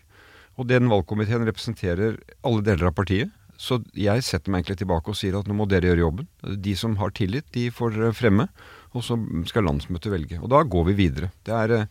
Og 0.58 0.66
den 0.70 0.88
valgkomiteen 0.90 1.44
representerer 1.46 2.16
alle 2.48 2.64
deler 2.66 2.88
av 2.90 2.96
partiet. 2.98 3.34
Så 3.60 3.78
jeg 3.94 4.24
setter 4.26 4.50
meg 4.50 4.64
egentlig 4.64 4.80
tilbake 4.82 5.12
og 5.12 5.18
sier 5.20 5.36
at 5.38 5.48
nå 5.48 5.56
må 5.58 5.68
dere 5.70 5.92
gjøre 5.92 6.06
jobben. 6.06 6.30
De 6.42 6.74
som 6.80 6.96
har 6.98 7.14
tillit, 7.14 7.46
de 7.54 7.68
får 7.74 8.00
fremme. 8.18 8.48
Og 8.94 9.06
så 9.06 9.18
skal 9.50 9.66
landsmøtet 9.68 10.14
velge. 10.14 10.42
Og 10.42 10.52
da 10.54 10.62
går 10.64 10.92
vi 10.92 10.98
videre. 10.98 11.32
Det 11.46 11.56
er, 11.58 11.88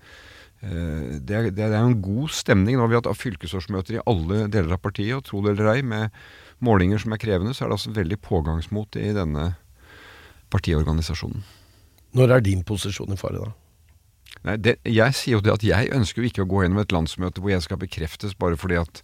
uh, 0.63 1.09
det 1.19 1.39
er, 1.39 1.51
det 1.55 1.67
er 1.67 1.79
en 1.81 1.99
god 2.05 2.31
stemning. 2.35 2.77
Nå 2.79 2.87
har 2.87 2.93
vi 2.93 3.01
hatt 3.01 3.23
fylkesårsmøter 3.23 3.99
i 3.99 4.05
alle 4.07 4.47
deler 4.53 4.77
av 4.77 4.83
partiet, 4.85 5.17
og 5.19 5.27
tro 5.27 5.43
det 5.45 5.57
eller 5.57 5.75
ei, 5.75 5.83
med 5.83 6.15
målinger 6.63 7.03
som 7.03 7.15
er 7.15 7.23
krevende, 7.23 7.57
så 7.57 7.65
er 7.65 7.73
det 7.73 7.81
altså 7.81 7.97
veldig 7.97 8.21
pågangsmot 8.23 9.01
i 9.03 9.11
denne 9.17 9.49
partiorganisasjonen. 10.53 11.43
Når 12.13 12.37
er 12.37 12.45
din 12.45 12.63
posisjon 12.69 13.15
i 13.15 13.19
fare, 13.19 13.41
da? 13.41 13.53
Nei, 14.47 14.57
det, 14.59 14.79
Jeg 14.89 15.15
sier 15.17 15.37
jo 15.37 15.45
det 15.45 15.55
at 15.55 15.65
jeg 15.67 15.93
ønsker 15.95 16.23
jo 16.23 16.29
ikke 16.29 16.45
å 16.45 16.51
gå 16.51 16.65
gjennom 16.65 16.83
et 16.83 16.95
landsmøte 16.95 17.43
hvor 17.43 17.53
jeg 17.53 17.65
skal 17.65 17.81
bekreftes 17.81 18.35
bare 18.39 18.59
fordi 18.59 18.81
at 18.81 19.03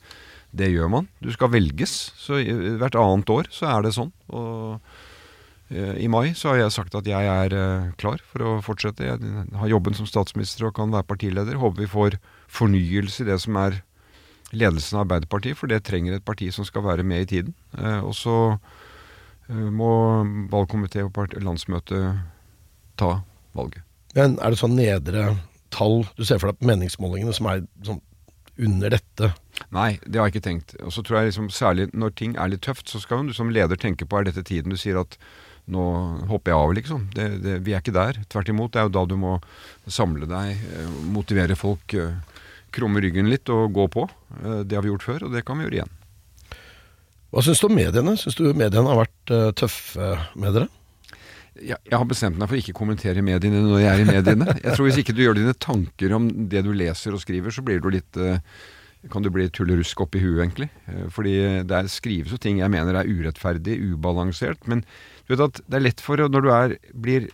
det 0.56 0.70
gjør 0.72 0.88
man. 0.92 1.08
Du 1.20 1.28
skal 1.32 1.52
velges. 1.52 2.12
så 2.16 2.40
Hvert 2.40 2.96
annet 2.96 3.30
år 3.30 3.50
så 3.52 3.68
er 3.68 3.84
det 3.84 3.94
sånn. 3.96 4.12
Og 4.32 4.78
eh, 4.78 5.04
i 5.70 6.08
mai 6.08 6.32
så 6.32 6.52
har 6.52 6.62
jeg 6.62 6.72
sagt 6.78 6.94
at 6.96 7.08
jeg 7.08 7.28
er 7.28 7.52
eh, 7.52 7.90
klar 8.00 8.22
for 8.24 8.44
å 8.44 8.52
fortsette. 8.64 9.04
Jeg 9.04 9.44
har 9.60 9.68
jobben 9.68 9.96
som 9.96 10.08
statsminister 10.08 10.68
og 10.68 10.76
kan 10.78 10.94
være 10.94 11.04
partileder. 11.10 11.58
Håper 11.60 11.84
vi 11.84 11.90
får 11.92 12.16
fornyelse 12.48 13.24
i 13.24 13.28
det 13.28 13.36
som 13.44 13.58
er 13.60 13.82
ledelsen 14.56 14.96
av 14.96 15.04
Arbeiderpartiet, 15.04 15.58
for 15.60 15.68
det 15.68 15.82
trenger 15.84 16.16
et 16.16 16.24
parti 16.24 16.48
som 16.54 16.64
skal 16.64 16.86
være 16.86 17.04
med 17.04 17.26
i 17.26 17.30
tiden. 17.34 17.56
Eh, 17.76 18.00
og 18.00 18.14
så 18.16 18.38
eh, 18.48 19.68
må 19.68 19.90
valgkomité 20.52 21.04
og 21.04 21.36
landsmøte 21.36 22.02
ta 22.98 23.12
valget. 23.56 23.84
Men 24.16 24.38
er 24.40 24.54
det 24.54 24.60
sånn 24.60 24.78
nedre 24.78 25.34
tall 25.74 26.00
du 26.16 26.24
ser 26.24 26.40
for 26.40 26.50
deg 26.50 26.62
på 26.62 26.70
meningsmålingene 26.70 27.34
som 27.36 27.50
er 27.50 27.66
sånn 27.84 28.00
under 28.58 28.96
dette? 28.96 29.34
Nei, 29.74 29.98
det 30.06 30.18
har 30.18 30.28
jeg 30.28 30.38
ikke 30.38 30.48
tenkt. 30.48 30.74
Og 30.82 30.94
så 30.94 31.04
tror 31.04 31.20
jeg 31.20 31.30
liksom, 31.30 31.50
Særlig 31.54 31.88
når 31.92 32.16
ting 32.18 32.34
er 32.40 32.50
litt 32.50 32.64
tøft, 32.66 32.88
så 32.90 33.00
skal 33.02 33.28
du 33.28 33.36
som 33.36 33.52
leder 33.52 33.78
tenke 33.78 34.08
på 34.08 34.18
er 34.18 34.30
dette 34.30 34.42
tiden 34.48 34.72
du 34.72 34.80
sier 34.80 34.98
at 34.98 35.18
nå 35.68 35.84
hopper 36.30 36.52
jeg 36.52 36.58
av, 36.64 36.74
liksom. 36.78 37.04
Det, 37.14 37.28
det, 37.44 37.58
vi 37.66 37.74
er 37.76 37.82
ikke 37.82 37.96
der. 37.96 38.20
Tvert 38.32 38.50
imot. 38.52 38.72
Det 38.72 38.80
er 38.80 38.88
jo 38.88 38.94
da 38.96 39.04
du 39.08 39.16
må 39.20 39.36
samle 39.90 40.28
deg, 40.28 40.64
eh, 40.72 40.90
motivere 41.12 41.58
folk 41.58 41.96
krumme 42.74 43.02
ryggen 43.04 43.30
litt 43.32 43.48
og 43.52 43.72
gå 43.76 43.86
på. 43.92 44.08
Eh, 44.42 44.62
det 44.68 44.78
har 44.78 44.84
vi 44.84 44.92
gjort 44.92 45.06
før, 45.06 45.28
og 45.28 45.36
det 45.36 45.44
kan 45.46 45.58
vi 45.58 45.66
gjøre 45.66 45.80
igjen. 45.80 45.94
Hva 47.28 47.44
syns 47.44 47.60
du 47.60 47.68
om 47.68 47.76
mediene? 47.76 48.16
Syns 48.16 48.38
du 48.38 48.46
mediene 48.56 48.88
har 48.88 49.02
vært 49.02 49.32
tøffe 49.60 50.14
med 50.32 50.54
dere? 50.56 50.70
Jeg 51.58 51.90
har 51.90 52.06
bestemt 52.08 52.38
meg 52.38 52.46
for 52.46 52.56
å 52.56 52.60
ikke 52.62 52.76
kommentere 52.78 53.24
mediene 53.24 53.60
når 53.66 53.82
jeg 53.82 53.90
er 53.90 54.00
i 54.00 54.06
mediene. 54.08 54.46
Jeg 54.62 54.76
tror 54.76 54.86
Hvis 54.86 55.00
ikke 55.02 55.12
du 55.16 55.24
gjør 55.24 55.36
dine 55.36 55.52
tanker 55.58 56.14
om 56.16 56.28
det 56.48 56.62
du 56.64 56.70
leser 56.72 57.12
og 57.12 57.20
skriver, 57.20 57.52
så 57.52 57.64
blir 57.66 57.82
du 57.82 57.90
litt 57.92 58.20
kan 59.12 59.22
du 59.22 59.28
bli 59.30 59.44
tullerusk 59.54 60.00
oppi 60.02 60.22
huet, 60.22 60.40
egentlig. 60.40 60.68
Fordi 61.14 61.34
det 61.68 61.82
skrives 61.92 62.32
jo 62.34 62.38
ting 62.40 62.62
jeg 62.62 62.72
mener 62.72 62.96
er 62.98 63.10
urettferdig, 63.10 63.76
ubalansert. 63.92 64.64
Men 64.70 64.82
du 65.28 65.34
vet 65.34 65.44
at 65.44 65.60
det 65.68 65.76
er 65.76 65.84
lett 65.84 66.00
for 66.00 66.20
når 66.24 66.44
du 66.44 66.50
er, 66.54 66.74
blir 66.96 67.28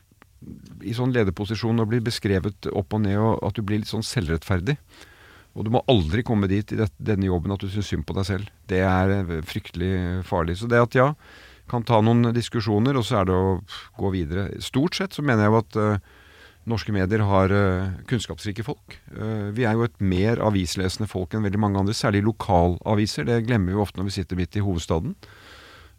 i 0.84 0.92
sånn 0.96 1.14
lederposisjon 1.14 1.78
og 1.80 1.90
blir 1.92 2.02
beskrevet 2.04 2.68
opp 2.74 2.96
og 2.96 3.04
ned, 3.06 3.16
og 3.22 3.38
at 3.46 3.56
du 3.56 3.62
blir 3.64 3.80
litt 3.80 3.90
sånn 3.90 4.04
selvrettferdig. 4.04 4.76
Og 5.54 5.66
du 5.66 5.70
må 5.70 5.84
aldri 5.90 6.24
komme 6.26 6.50
dit 6.50 6.74
i 6.74 6.78
denne 6.82 7.28
jobben 7.28 7.54
at 7.54 7.62
du 7.62 7.70
syns 7.70 7.92
synd 7.92 8.06
på 8.08 8.16
deg 8.16 8.26
selv. 8.26 8.50
Det 8.70 8.82
er 8.82 9.12
eh, 9.14 9.36
fryktelig 9.46 9.94
farlig. 10.26 10.58
Så 10.58 10.66
det 10.70 10.82
at 10.82 10.98
ja, 10.98 11.12
kan 11.70 11.86
ta 11.86 12.00
noen 12.02 12.32
diskusjoner, 12.34 12.98
og 12.98 13.06
så 13.06 13.20
er 13.20 13.30
det 13.30 13.38
å 13.38 13.54
gå 14.00 14.10
videre. 14.16 14.48
Stort 14.64 14.98
sett 14.98 15.14
så 15.16 15.22
mener 15.24 15.46
jeg 15.46 15.54
jo 15.54 15.60
at 15.62 15.78
uh, 15.78 16.18
norske 16.68 16.92
medier 16.92 17.22
har 17.24 17.54
uh, 17.54 17.94
kunnskapsrike 18.10 18.66
folk. 18.66 18.98
Uh, 19.14 19.54
vi 19.56 19.64
er 19.64 19.78
jo 19.78 19.86
et 19.86 19.96
mer 20.02 20.42
avislesende 20.44 21.08
folk 21.08 21.32
enn 21.32 21.46
veldig 21.46 21.62
mange 21.62 21.80
andre, 21.80 21.96
særlig 21.96 22.24
lokalaviser. 22.26 23.30
Det 23.30 23.44
glemmer 23.46 23.72
vi 23.72 23.80
ofte 23.86 24.02
når 24.02 24.10
vi 24.10 24.16
sitter 24.18 24.42
midt 24.42 24.58
i 24.58 24.64
hovedstaden. 24.66 25.14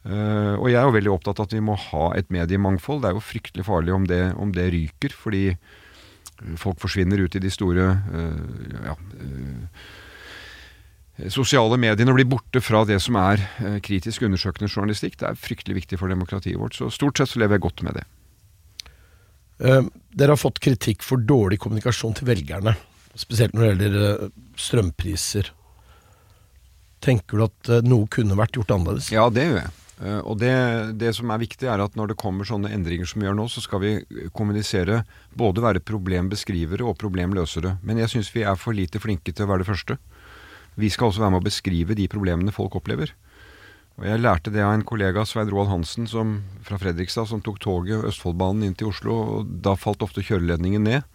Og 0.05 0.67
jeg 0.69 0.77
er 0.77 0.85
jo 0.85 0.93
veldig 0.93 1.12
opptatt 1.15 1.39
av 1.41 1.47
at 1.47 1.53
vi 1.55 1.63
må 1.65 1.74
ha 1.81 2.12
et 2.13 2.27
mediemangfold. 2.29 3.00
Det 3.01 3.09
er 3.09 3.15
jo 3.17 3.24
fryktelig 3.25 3.65
farlig 3.65 3.93
om 3.95 4.03
det, 4.05 4.21
om 4.38 4.51
det 4.53 4.67
ryker, 4.75 5.15
fordi 5.17 5.47
folk 6.62 6.81
forsvinner 6.83 7.24
ut 7.25 7.35
i 7.38 7.41
de 7.41 7.51
store 7.53 7.88
uh, 8.12 8.39
ja, 8.85 8.93
uh, 8.93 9.85
eh, 11.17 11.29
sosiale 11.31 11.77
mediene 11.79 12.12
og 12.12 12.19
blir 12.19 12.27
borte 12.29 12.62
fra 12.63 12.83
det 12.88 12.97
som 13.03 13.17
er 13.19 13.41
eh, 13.63 13.77
kritisk 13.83 14.25
undersøkende 14.27 14.69
journalistikk. 14.69 15.17
Det 15.21 15.29
er 15.29 15.39
fryktelig 15.39 15.79
viktig 15.79 16.00
for 16.01 16.12
demokratiet 16.12 16.59
vårt. 16.59 16.75
Så 16.75 16.91
stort 16.93 17.17
sett 17.17 17.31
så 17.31 17.41
lever 17.41 17.57
jeg 17.57 17.65
godt 17.67 17.85
med 17.88 18.01
det. 18.01 18.05
Eh, 19.63 19.88
dere 20.12 20.35
har 20.35 20.41
fått 20.41 20.59
kritikk 20.63 21.05
for 21.07 21.24
dårlig 21.24 21.62
kommunikasjon 21.63 22.17
til 22.19 22.27
velgerne. 22.27 22.75
Spesielt 23.15 23.55
når 23.55 23.63
det 23.63 23.71
gjelder 23.71 24.09
eh, 24.09 24.35
strømpriser. 24.59 25.53
Tenker 27.05 27.39
du 27.39 27.47
at 27.47 27.71
eh, 27.71 27.88
noe 27.88 28.12
kunne 28.12 28.35
vært 28.35 28.59
gjort 28.59 28.75
annerledes? 28.75 29.13
Ja, 29.15 29.29
det 29.31 29.47
gjør 29.47 29.62
jeg. 29.63 29.74
Eh, 30.03 30.19
og 30.27 30.39
det, 30.41 30.53
det 30.99 31.13
som 31.15 31.31
er 31.31 31.41
viktig, 31.41 31.67
er 31.71 31.83
at 31.83 31.95
når 31.95 32.11
det 32.11 32.19
kommer 32.19 32.47
sånne 32.47 32.71
endringer 32.75 33.07
som 33.07 33.21
vi 33.21 33.29
gjør 33.29 33.37
nå, 33.39 33.47
så 33.51 33.63
skal 33.63 33.83
vi 33.83 33.93
kommunisere, 34.35 35.03
både 35.37 35.63
være 35.63 35.83
problembeskrivere 35.85 36.83
og 36.83 36.97
problemløsere. 37.01 37.77
Men 37.85 38.01
jeg 38.03 38.15
syns 38.15 38.33
vi 38.35 38.43
er 38.43 38.59
for 38.59 38.75
lite 38.75 39.01
flinke 39.03 39.31
til 39.31 39.47
å 39.47 39.53
være 39.53 39.63
det 39.63 39.71
første. 39.71 39.99
Vi 40.75 40.91
skal 40.91 41.09
også 41.09 41.23
være 41.23 41.35
med 41.37 41.43
å 41.43 41.47
beskrive 41.47 41.95
de 41.95 42.09
problemene 42.11 42.55
folk 42.55 42.75
opplever. 42.75 43.15
Og 43.95 44.03
Jeg 44.03 44.19
lærte 44.19 44.51
det 44.51 44.59
av 44.59 44.73
en 44.75 44.83
kollega, 44.83 45.23
Svein 45.23 45.47
Roald 45.47 45.71
Hansen 45.71 46.07
som, 46.11 46.41
fra 46.67 46.75
Fredrikstad, 46.75 47.29
som 47.29 47.39
tok 47.39 47.61
toget 47.63 48.03
Østfoldbanen 48.03 48.67
inn 48.67 48.75
til 48.75 48.91
Oslo. 48.91 49.15
og 49.15 49.53
Da 49.63 49.77
falt 49.79 50.03
ofte 50.03 50.23
kjøreledningen 50.25 50.83
ned. 50.83 51.05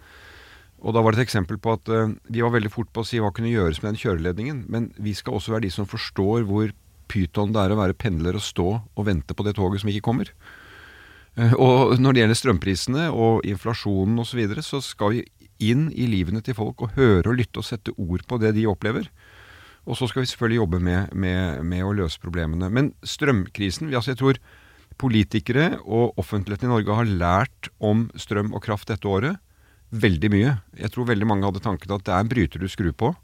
Og 0.81 0.97
Da 0.97 1.03
var 1.05 1.13
det 1.13 1.21
et 1.21 1.29
eksempel 1.29 1.59
på 1.61 1.75
at 1.77 1.91
uh, 1.93 2.15
vi 2.33 2.41
var 2.41 2.55
veldig 2.55 2.73
fort 2.73 2.89
på 2.89 3.05
å 3.05 3.05
si 3.05 3.21
hva 3.21 3.35
kunne 3.37 3.53
gjøres 3.53 3.83
med 3.83 3.93
den 3.93 4.01
kjøreledningen. 4.01 4.65
Men 4.73 4.95
vi 4.97 5.13
skal 5.13 5.37
også 5.37 5.53
være 5.53 5.69
de 5.69 5.75
som 5.77 5.85
forstår 5.85 6.49
hvor 6.49 6.73
pyton 7.11 7.55
det 7.55 7.65
er 7.65 7.75
å 7.75 7.81
være 7.81 7.99
pendler 7.99 8.39
og 8.39 8.45
stå 8.45 8.69
og 8.79 9.07
vente 9.07 9.37
på 9.37 9.47
det 9.47 9.57
toget 9.59 9.83
som 9.83 9.91
ikke 9.93 10.07
kommer. 10.07 10.31
Uh, 11.39 11.55
og 11.55 11.99
når 12.03 12.15
det 12.15 12.23
gjelder 12.25 12.41
strømprisene 12.41 13.11
og 13.11 13.45
inflasjonen 13.49 14.23
osv., 14.23 14.33
så, 14.33 14.41
videre, 14.41 14.65
så 14.67 14.83
skal 14.85 15.17
vi 15.17 15.27
inn 15.61 15.91
i 15.93 16.09
livene 16.09 16.41
til 16.45 16.57
folk 16.57 16.81
og 16.87 16.97
høre 16.97 17.29
og 17.29 17.37
lytte 17.37 17.61
og 17.61 17.69
sette 17.69 17.93
ord 18.01 18.25
på 18.27 18.41
det 18.41 18.55
de 18.57 18.67
opplever. 18.71 19.11
Og 19.89 19.97
så 19.97 20.09
skal 20.09 20.25
vi 20.25 20.31
selvfølgelig 20.31 20.61
jobbe 20.61 20.81
med, 20.85 21.13
med, 21.13 21.63
med 21.67 21.85
å 21.85 21.95
løse 21.97 22.21
problemene. 22.21 22.69
Men 22.73 22.93
strømkrisen 23.07 23.93
altså 23.93 24.15
Jeg 24.15 24.21
tror 24.23 24.41
politikere 25.01 25.79
og 25.81 26.19
offentligheten 26.21 26.69
i 26.69 26.73
Norge 26.75 26.97
har 26.99 27.09
lært 27.09 27.71
om 27.79 28.09
strøm 28.21 28.53
og 28.55 28.63
kraft 28.65 28.91
dette 28.93 29.09
året 29.09 29.41
veldig 29.91 30.31
mye. 30.33 30.57
Jeg 30.79 30.93
tror 30.95 31.09
veldig 31.09 31.29
mange 31.29 31.49
hadde 31.49 31.63
tanken 31.65 31.95
at 31.95 32.05
det 32.07 32.15
er 32.15 32.25
en 32.25 32.31
bryter 32.31 32.63
du 32.63 32.69
skrur 32.71 32.93
på, 32.95 33.15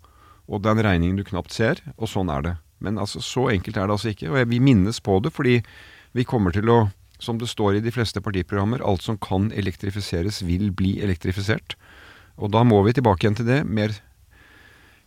og 0.46 0.62
det 0.62 0.70
er 0.70 0.78
en 0.78 0.86
regning 0.88 1.18
du 1.18 1.24
knapt 1.26 1.54
ser, 1.54 1.82
og 1.96 2.10
sånn 2.10 2.30
er 2.32 2.42
det. 2.42 2.54
Men 2.84 3.00
altså, 3.00 3.22
så 3.24 3.48
enkelt 3.52 3.76
er 3.76 3.88
det 3.88 3.96
altså 3.96 4.12
ikke. 4.12 4.30
Og 4.32 4.50
vi 4.50 4.62
minnes 4.62 5.00
på 5.00 5.18
det 5.24 5.32
fordi 5.34 5.60
vi 6.16 6.24
kommer 6.28 6.54
til 6.54 6.70
å, 6.72 6.78
som 7.22 7.40
det 7.40 7.48
står 7.50 7.78
i 7.78 7.84
de 7.84 7.92
fleste 7.92 8.22
partiprogrammer, 8.24 8.84
alt 8.84 9.04
som 9.04 9.18
kan 9.20 9.50
elektrifiseres, 9.52 10.42
vil 10.46 10.70
bli 10.76 10.96
elektrifisert. 11.04 11.76
Og 12.36 12.52
da 12.52 12.64
må 12.68 12.82
vi 12.84 12.94
tilbake 12.96 13.24
igjen 13.24 13.38
til 13.38 13.48
det. 13.48 13.62
Mer 13.64 13.94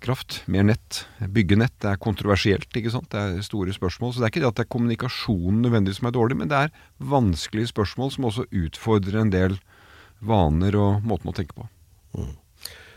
kraft, 0.01 0.41
mer 0.47 0.65
nett, 0.69 1.03
bygge 1.19 1.57
nett. 1.59 1.75
Det 1.81 1.91
er 1.91 2.01
kontroversielt, 2.01 2.69
ikke 2.73 2.93
sant. 2.93 3.09
Det 3.13 3.19
er 3.19 3.45
store 3.45 3.73
spørsmål. 3.75 4.13
Så 4.13 4.21
det 4.21 4.29
er 4.29 4.33
ikke 4.33 4.43
det 4.45 4.51
at 4.51 4.59
det 4.59 4.65
er 4.65 4.75
kommunikasjonen 4.75 5.63
nødvendigvis 5.65 6.01
som 6.01 6.09
er 6.09 6.15
dårlig, 6.15 6.39
men 6.39 6.51
det 6.51 6.61
er 6.65 6.75
vanskelige 7.11 7.73
spørsmål 7.73 8.13
som 8.15 8.29
også 8.29 8.47
utfordrer 8.49 9.21
en 9.21 9.33
del 9.33 9.59
vaner 10.19 10.75
og 10.79 11.05
måten 11.07 11.31
å 11.31 11.35
tenke 11.35 11.57
på. 11.57 11.67
Mm. 12.17 12.33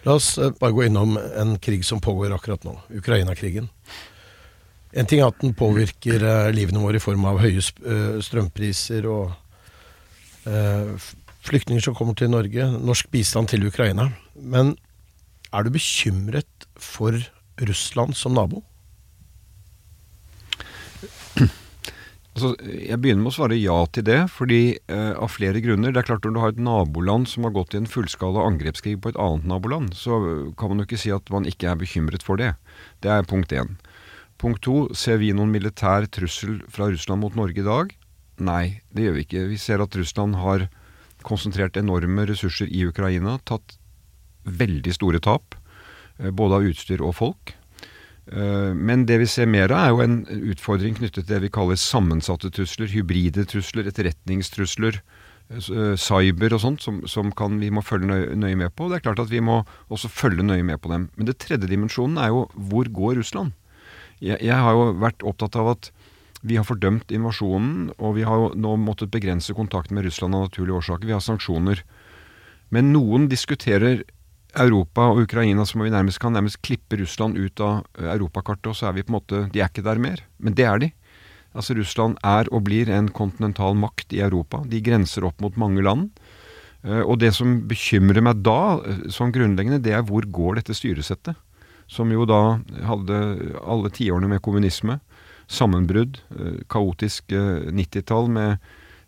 La 0.07 0.17
oss 0.19 0.35
eh, 0.39 0.55
bare 0.59 0.75
gå 0.75 0.87
innom 0.89 1.15
en 1.19 1.57
krig 1.63 1.85
som 1.87 2.01
pågår 2.03 2.35
akkurat 2.35 2.65
nå, 2.67 2.75
Ukraina-krigen. 2.99 3.69
En 4.93 5.09
ting 5.09 5.23
er 5.23 5.31
at 5.31 5.41
den 5.41 5.55
påvirker 5.57 6.21
eh, 6.21 6.51
livene 6.53 6.83
våre 6.83 7.01
i 7.01 7.03
form 7.03 7.25
av 7.29 7.41
høye 7.43 7.61
eh, 7.61 8.19
strømpriser 8.25 9.09
og 9.11 9.39
flyktninger 11.47 11.85
som 11.85 11.95
kommer 11.95 12.17
til 12.19 12.33
Norge, 12.33 12.65
norsk 12.83 13.07
bistand 13.15 13.47
til 13.53 13.69
Ukraina. 13.69 14.09
Men 14.35 14.73
er 15.55 15.63
du 15.63 15.71
bekymret 15.71 16.67
for 16.75 17.15
Russland 17.63 18.19
som 18.19 18.35
nabo? 18.35 18.65
Altså, 22.33 22.55
jeg 22.65 22.97
begynner 22.97 23.21
med 23.27 23.29
å 23.29 23.35
svare 23.37 23.57
ja 23.61 23.75
til 23.93 24.07
det, 24.09 24.23
fordi 24.33 24.61
eh, 24.73 25.11
av 25.13 25.29
flere 25.35 25.61
grunner. 25.61 25.93
Det 25.93 26.01
er 26.01 26.07
klart 26.09 26.25
Når 26.25 26.33
du 26.33 26.41
har 26.41 26.55
et 26.55 26.63
naboland 26.65 27.29
som 27.29 27.45
har 27.45 27.53
gått 27.53 27.75
i 27.75 27.83
en 27.83 27.89
fullskala 27.89 28.47
angrepskrig 28.49 28.97
på 29.05 29.13
et 29.13 29.19
annet 29.21 29.45
naboland, 29.51 29.93
så 29.93 30.17
kan 30.57 30.73
man 30.73 30.81
jo 30.81 30.87
ikke 30.89 31.01
si 31.03 31.13
at 31.13 31.29
man 31.35 31.45
ikke 31.49 31.69
er 31.69 31.77
bekymret 31.77 32.25
for 32.25 32.41
det. 32.41 32.55
Det 33.05 33.13
er 33.13 33.29
punkt 33.29 33.53
én. 33.53 33.77
Punkt 34.43 34.65
to, 34.67 34.89
ser 34.99 35.21
vi 35.23 35.31
noen 35.31 35.53
militær 35.55 36.09
trussel 36.11 36.57
fra 36.67 36.89
Russland 36.91 37.23
mot 37.23 37.37
Norge 37.39 37.63
i 37.63 37.67
dag? 37.67 37.93
Nei, 38.43 38.83
det 38.91 39.05
gjør 39.05 39.15
vi 39.15 39.23
ikke. 39.23 39.43
Vi 39.53 39.59
ser 39.61 39.85
at 39.85 39.95
Russland 39.95 40.35
har 40.41 40.65
konsentrert 41.23 41.79
enorme 41.79 42.25
ressurser 42.27 42.67
i 42.67 42.83
Ukraina, 42.89 43.37
tatt 43.47 43.77
veldig 44.43 44.97
store 44.97 45.21
tap, 45.23 45.55
eh, 46.19 46.33
både 46.35 46.59
av 46.59 46.67
utstyr 46.73 47.05
og 47.07 47.15
folk. 47.21 47.55
Eh, 48.33 48.75
men 48.75 49.07
det 49.07 49.21
vi 49.23 49.31
ser 49.31 49.47
mer 49.47 49.71
av, 49.71 49.79
er 49.79 49.95
jo 49.95 50.03
en 50.03 50.19
utfordring 50.51 50.99
knyttet 50.99 51.23
til 51.23 51.31
det 51.37 51.43
vi 51.47 51.55
kaller 51.55 51.79
sammensatte 51.79 52.51
trusler, 52.51 52.91
hybride 52.91 53.47
trusler, 53.47 53.87
etterretningstrusler, 53.87 55.03
eh, 55.55 55.95
cyber 55.95 56.59
og 56.59 56.65
sånt, 56.67 56.83
som, 56.83 57.03
som 57.07 57.31
kan, 57.31 57.61
vi 57.63 57.71
må 57.71 57.87
følge 57.87 58.11
nøye, 58.11 58.35
nøye, 58.35 58.59
med 58.59 58.75
på. 58.75 58.91
Det 58.91 58.99
er 58.99 59.07
klart 59.07 59.23
at 59.23 59.31
vi 59.31 59.39
må 59.39 59.63
også 59.87 60.11
følge 60.11 60.43
nøye 60.43 60.67
med 60.67 60.83
på 60.83 60.91
dem. 60.91 61.11
Men 61.15 61.31
det 61.31 61.39
tredje 61.39 61.71
dimensjonen 61.71 62.19
er 62.19 62.35
jo 62.35 62.49
hvor 62.59 62.91
går 62.91 63.23
Russland? 63.23 63.55
Jeg, 64.23 64.39
jeg 64.39 64.55
har 64.55 64.79
jo 64.79 64.93
vært 65.03 65.25
opptatt 65.27 65.59
av 65.59 65.75
at 65.75 65.91
vi 66.43 66.57
har 66.59 66.67
fordømt 66.67 67.13
invasjonen, 67.15 67.93
og 68.03 68.17
vi 68.17 68.25
har 68.27 68.39
jo 68.39 68.49
nå 68.59 68.75
måttet 68.83 69.13
begrense 69.15 69.55
kontakten 69.55 69.99
med 69.99 70.09
Russland 70.09 70.35
av 70.35 70.49
naturlige 70.49 70.81
årsaker. 70.81 71.07
Vi 71.07 71.15
har 71.15 71.23
sanksjoner. 71.23 71.85
Men 72.75 72.91
noen 72.95 73.29
diskuterer 73.31 74.03
Europa 74.59 75.07
og 75.13 75.23
Ukraina 75.25 75.65
så 75.69 75.79
må 75.79 75.87
vi 75.87 75.95
nærmest, 75.95 76.21
kan 76.21 76.35
nærmest 76.35 76.61
klippe 76.65 76.99
Russland 77.01 77.39
ut 77.39 77.61
av 77.63 77.87
eh, 77.99 78.11
europakartet, 78.15 78.73
og 78.73 78.77
så 78.77 78.89
er 78.89 78.99
vi 78.99 79.07
på 79.07 79.13
en 79.13 79.19
måte 79.19 79.45
De 79.53 79.63
er 79.63 79.71
ikke 79.71 79.87
der 79.87 80.03
mer. 80.03 80.25
Men 80.43 80.57
det 80.59 80.67
er 80.69 80.83
de. 80.83 80.91
Altså 81.53 81.77
Russland 81.77 82.19
er 82.25 82.49
og 82.53 82.65
blir 82.67 82.91
en 82.93 83.11
kontinental 83.13 83.77
makt 83.77 84.13
i 84.17 84.23
Europa. 84.25 84.63
De 84.69 84.81
grenser 84.85 85.25
opp 85.29 85.41
mot 85.45 85.57
mange 85.61 85.85
land. 85.85 86.11
Eh, 86.83 87.01
og 87.03 87.21
det 87.23 87.33
som 87.37 87.61
bekymrer 87.71 88.25
meg 88.25 88.43
da, 88.45 88.81
eh, 88.83 89.07
som 89.15 89.33
grunnleggende, 89.33 89.83
det 89.83 89.95
er 89.97 90.05
hvor 90.09 90.27
går 90.27 90.61
dette 90.61 90.77
styresettet? 90.77 91.39
Som 91.93 92.13
jo 92.15 92.25
da 92.25 92.59
hadde 92.89 93.19
alle 93.61 93.91
tiårene 93.93 94.31
med 94.31 94.41
kommunisme, 94.41 94.97
sammenbrudd, 95.53 96.23
kaotisk 96.73 97.35
90-tall 97.35 98.31
med 98.33 98.63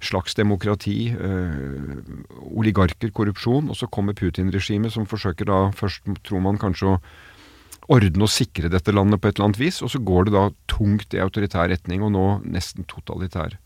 slags 0.04 0.34
demokrati, 0.34 1.08
eh, 1.08 1.52
oligarker, 2.52 3.10
korrupsjon. 3.10 3.70
Og 3.70 3.76
så 3.76 3.88
kommer 3.90 4.16
Putin-regimet, 4.16 4.92
som 4.92 5.06
forsøker 5.06 5.48
da 5.48 5.60
først, 5.76 6.04
tror 6.24 6.42
man 6.44 6.60
kanskje 6.60 6.94
å 6.94 7.00
ordne 7.94 8.24
og 8.24 8.32
sikre 8.32 8.70
dette 8.72 8.92
landet 8.92 9.20
på 9.20 9.28
et 9.28 9.36
eller 9.36 9.50
annet 9.50 9.60
vis, 9.60 9.82
og 9.84 9.92
så 9.92 10.00
går 10.00 10.26
det 10.26 10.32
da 10.32 10.44
tungt 10.72 11.14
i 11.14 11.20
autoritær 11.20 11.68
retning, 11.68 12.02
og 12.02 12.14
nå 12.14 12.26
nesten 12.44 12.86
totalitær. 12.88 13.58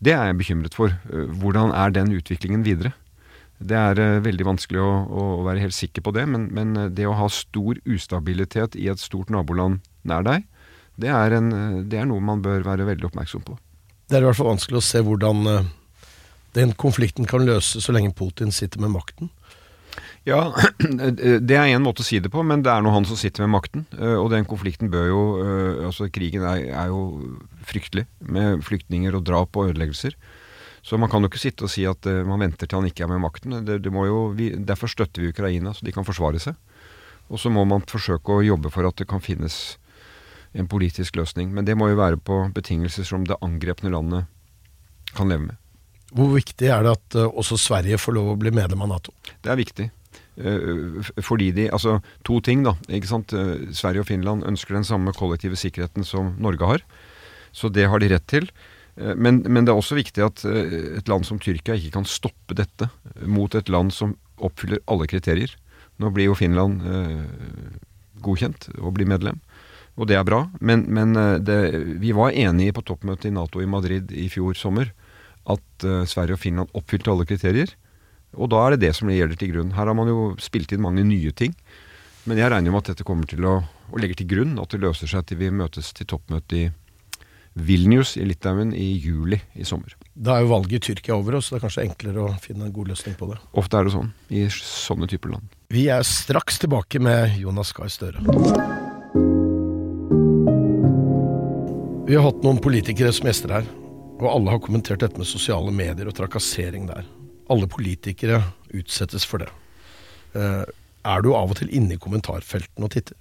Det 0.00 0.14
er 0.14 0.30
jeg 0.30 0.38
bekymret 0.38 0.74
for. 0.74 0.94
Eh, 1.12 1.30
hvordan 1.42 1.74
er 1.74 1.90
den 1.90 2.14
utviklingen 2.16 2.64
videre? 2.64 2.94
Det 3.60 3.76
er 3.76 3.98
uh, 4.00 4.22
veldig 4.24 4.46
vanskelig 4.48 4.80
å, 4.80 4.90
å, 5.04 5.24
være 5.44 5.66
helt 5.66 5.76
sikker 5.76 6.04
på 6.04 6.14
det, 6.16 6.24
men, 6.32 6.48
men, 6.56 6.72
eh, 6.80 6.92
det 6.96 7.08
å 7.08 7.16
ha 7.18 7.26
stor 7.32 7.76
ustabilitet 7.84 8.76
i 8.80 8.88
et 8.88 9.02
stort 9.02 9.32
naboland 9.32 9.82
nær 10.08 10.24
deg, 10.24 10.46
det 11.00 11.10
er, 11.12 11.36
en, 11.36 11.50
det 11.88 12.00
er 12.00 12.08
noe 12.08 12.24
man 12.24 12.40
bør 12.44 12.64
være 12.64 12.88
veldig 12.88 13.10
oppmerksom 13.10 13.44
på. 13.44 13.56
Det 14.08 14.16
er 14.16 14.24
i 14.24 14.28
hvert 14.28 14.36
fall 14.36 14.50
vanskelig 14.50 14.80
å 14.80 14.84
se 14.84 15.00
hvordan 15.04 15.46
den 16.56 16.72
konflikten 16.76 17.28
kan 17.30 17.46
løses 17.46 17.86
så 17.86 17.94
lenge 17.94 18.12
Putin 18.16 18.52
sitter 18.52 18.82
med 18.82 18.92
makten. 18.92 19.30
Ja, 20.28 20.50
det 21.48 21.56
er 21.56 21.70
én 21.70 21.84
måte 21.84 22.04
å 22.04 22.08
si 22.08 22.20
det 22.20 22.32
på, 22.32 22.42
men 22.44 22.64
det 22.66 22.72
er 22.72 22.84
nå 22.84 22.92
han 22.92 23.08
som 23.08 23.16
sitter 23.16 23.46
med 23.46 23.54
makten. 23.54 23.86
Og 24.18 24.28
den 24.34 24.44
konflikten 24.48 24.90
bør 24.92 25.08
jo 25.08 25.22
Altså, 25.86 26.10
krigen 26.12 26.44
er, 26.44 26.66
er, 26.68 26.92
jo 26.92 27.38
fryktelig, 27.70 28.04
med 28.20 28.60
flyktninger 28.66 29.16
og 29.16 29.24
drap 29.30 29.56
og 29.56 29.70
ødeleggelser. 29.70 30.18
Så 30.82 30.96
man 30.96 31.10
kan 31.12 31.20
jo 31.22 31.28
ikke 31.28 31.42
sitte 31.42 31.66
og 31.66 31.72
si 31.72 31.84
at 31.88 32.06
man 32.24 32.40
venter 32.40 32.66
til 32.66 32.80
han 32.80 32.88
ikke 32.88 33.04
er 33.04 33.10
med 33.12 33.20
makten. 33.20 33.58
Det, 33.66 33.82
det 33.84 33.92
jo, 33.92 34.20
vi, 34.36 34.50
derfor 34.56 34.88
støtter 34.88 35.22
vi 35.22 35.32
Ukraina, 35.34 35.74
så 35.76 35.84
de 35.84 35.92
kan 35.92 36.06
forsvare 36.08 36.40
seg. 36.40 36.56
Og 37.30 37.38
så 37.38 37.52
må 37.52 37.66
man 37.68 37.84
forsøke 37.86 38.34
å 38.34 38.44
jobbe 38.44 38.72
for 38.74 38.88
at 38.88 38.98
det 38.98 39.06
kan 39.10 39.22
finnes 39.22 39.78
en 40.52 40.68
politisk 40.70 41.16
løsning. 41.20 41.52
Men 41.54 41.66
det 41.66 41.76
må 41.78 41.90
jo 41.90 42.00
være 42.00 42.18
på 42.18 42.42
betingelser 42.54 43.06
som 43.06 43.26
det 43.26 43.38
angrepne 43.44 43.92
landet 43.92 44.26
kan 45.14 45.30
leve 45.30 45.50
med. 45.50 45.60
Hvor 46.10 46.32
viktig 46.34 46.66
er 46.66 46.82
det 46.82 46.96
at 46.96 47.18
uh, 47.20 47.28
også 47.28 47.58
Sverige 47.60 48.00
får 48.02 48.16
lov 48.16 48.32
å 48.32 48.38
bli 48.38 48.50
medlem 48.54 48.82
av 48.82 48.90
Nato? 48.90 49.14
Det 49.44 49.52
er 49.52 49.60
viktig. 49.60 49.86
Uh, 50.40 50.98
fordi 51.22 51.52
de 51.54 51.68
Altså, 51.70 52.00
to 52.26 52.40
ting, 52.42 52.64
da. 52.66 52.74
ikke 52.88 53.10
sant? 53.10 53.34
Sverige 53.76 54.02
og 54.02 54.10
Finland 54.10 54.46
ønsker 54.48 54.74
den 54.74 54.88
samme 54.88 55.14
kollektive 55.14 55.58
sikkerheten 55.58 56.06
som 56.06 56.34
Norge 56.42 56.66
har. 56.66 56.84
Så 57.54 57.70
det 57.70 57.86
har 57.90 58.02
de 58.02 58.10
rett 58.10 58.26
til. 58.30 58.50
Men, 58.96 59.38
men, 59.46 59.64
det 59.64 59.72
er 59.72 59.78
også 59.78 59.96
viktig 59.96 60.22
at 60.24 60.42
et 60.44 61.08
land 61.08 61.24
som 61.24 61.38
Tyrkia 61.40 61.76
ikke 61.78 61.94
kan 61.94 62.08
stoppe 62.08 62.56
dette 62.58 62.88
mot 63.24 63.54
et 63.56 63.70
land 63.72 63.94
som 63.94 64.16
oppfyller 64.42 64.82
alle 64.90 65.06
kriterier. 65.08 65.52
Nå 66.02 66.10
blir 66.12 66.28
jo 66.28 66.36
Finland 66.36 66.82
godkjent 68.20 68.66
og 68.80 68.96
blir 68.98 69.08
medlem 69.08 69.38
og 70.00 70.08
det 70.08 70.16
er 70.16 70.26
bra. 70.26 70.44
Men, 70.64 70.86
men 70.88 71.12
eh, 71.18 71.36
det, 71.44 71.58
vi 72.00 72.14
var 72.16 72.32
enige 72.32 72.76
på 72.76 72.84
toppmøtet 72.88 73.28
i 73.30 73.34
Nato 73.36 73.60
i 73.60 73.68
Madrid 73.68 74.12
i 74.16 74.28
fjor 74.32 74.56
sommer 74.58 74.92
at 75.50 75.84
Sverige 76.06 76.36
og 76.36 76.42
Finland 76.42 76.74
oppfylte 76.76 77.10
alle 77.10 77.24
kriterier. 77.26 77.70
Og 78.36 78.50
da 78.52 78.60
er 78.62 78.74
det 78.74 78.84
det 78.84 78.90
som 78.94 79.08
gjelder 79.10 79.38
til 79.40 79.54
grunn. 79.54 79.72
Her 79.74 79.88
har 79.88 79.96
man 79.96 80.10
jo 80.10 80.34
spilt 80.38 80.70
inn 80.70 80.84
mange 80.84 81.02
nye 81.02 81.32
ting. 81.34 81.54
Men 82.28 82.38
jeg 82.38 82.52
regner 82.52 82.70
med 82.70 82.84
at 82.84 82.92
dette 82.92 83.06
kommer 83.08 83.26
til 83.26 83.46
å, 83.48 83.54
å 83.64 84.00
legge 84.00 84.20
til 84.20 84.28
grunn 84.30 84.52
at 84.60 84.70
det 84.70 84.82
løser 84.84 85.10
seg 85.10 85.24
til 85.26 85.40
vi 85.40 85.48
møtes 85.50 85.90
til 85.96 86.06
toppmøte 86.12 86.58
i 86.58 86.68
Vilnius 87.66 88.16
i 88.18 88.24
Litauen 88.26 88.72
i 88.76 88.92
juli 89.00 89.38
i 89.54 89.66
sommer. 89.68 89.94
Da 90.14 90.36
er 90.36 90.44
jo 90.44 90.52
valget 90.52 90.78
i 90.78 90.82
Tyrkia 90.90 91.16
over 91.16 91.38
oss, 91.38 91.48
så 91.48 91.56
det 91.56 91.60
er 91.60 91.64
kanskje 91.66 91.84
enklere 91.86 92.24
å 92.26 92.34
finne 92.42 92.66
en 92.66 92.74
god 92.74 92.92
løsning 92.92 93.16
på 93.18 93.30
det. 93.30 93.38
Ofte 93.60 93.78
er 93.78 93.88
det 93.88 93.94
sånn 93.94 94.10
i 94.32 94.44
sånne 94.54 95.08
typer 95.10 95.34
land. 95.34 95.56
Vi 95.70 95.86
er 95.92 96.04
straks 96.06 96.58
tilbake 96.62 97.00
med 97.02 97.38
Jonas 97.40 97.72
Gahr 97.76 97.92
Støre. 97.92 98.22
Vi 102.10 102.16
har 102.18 102.26
hatt 102.26 102.42
noen 102.42 102.58
politikere 102.58 103.12
som 103.14 103.28
gjester 103.30 103.52
her, 103.54 103.66
og 104.18 104.26
alle 104.32 104.50
har 104.50 104.62
kommentert 104.64 105.04
dette 105.04 105.20
med 105.20 105.28
sosiale 105.30 105.70
medier 105.70 106.10
og 106.10 106.16
trakassering 106.18 106.88
der. 106.90 107.06
Alle 107.50 107.68
politikere 107.70 108.42
utsettes 108.74 109.22
for 109.26 109.44
det. 109.44 109.50
Eh, 110.34 110.64
er 111.10 111.22
du 111.22 111.30
av 111.34 111.52
og 111.54 111.58
til 111.60 111.70
inne 111.74 111.94
i 111.94 112.02
kommentarfeltene 112.02 112.86
og 112.86 112.92
titter? 112.92 113.16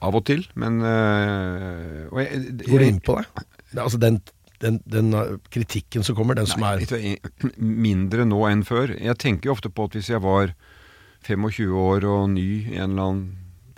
Av 0.00 0.16
og 0.16 0.24
til, 0.28 0.46
men 0.56 0.80
øh, 0.80 2.06
og 2.08 2.20
jeg, 2.22 2.44
Går 2.64 2.78
du 2.80 2.86
inn 2.86 3.00
på 3.04 3.18
det? 3.20 3.44
det 3.74 3.82
altså 3.82 4.00
den, 4.00 4.16
den, 4.64 4.78
den 4.88 5.12
uh, 5.12 5.36
kritikken 5.52 6.04
som 6.06 6.16
kommer, 6.16 6.38
den 6.38 6.48
som 6.48 6.62
Nei, 6.64 6.78
er 6.80 7.18
mindre 7.86 8.24
nå 8.28 8.40
enn 8.48 8.64
før. 8.64 8.94
Jeg 8.96 9.18
tenker 9.20 9.50
jo 9.50 9.56
ofte 9.58 9.72
på 9.72 9.88
at 9.88 9.98
hvis 9.98 10.08
jeg 10.12 10.22
var 10.24 10.54
25 11.28 11.76
år 11.76 12.06
og 12.08 12.30
ny 12.32 12.48
i 12.72 12.78
en 12.78 12.94
eller 12.94 13.10
annen 13.10 13.26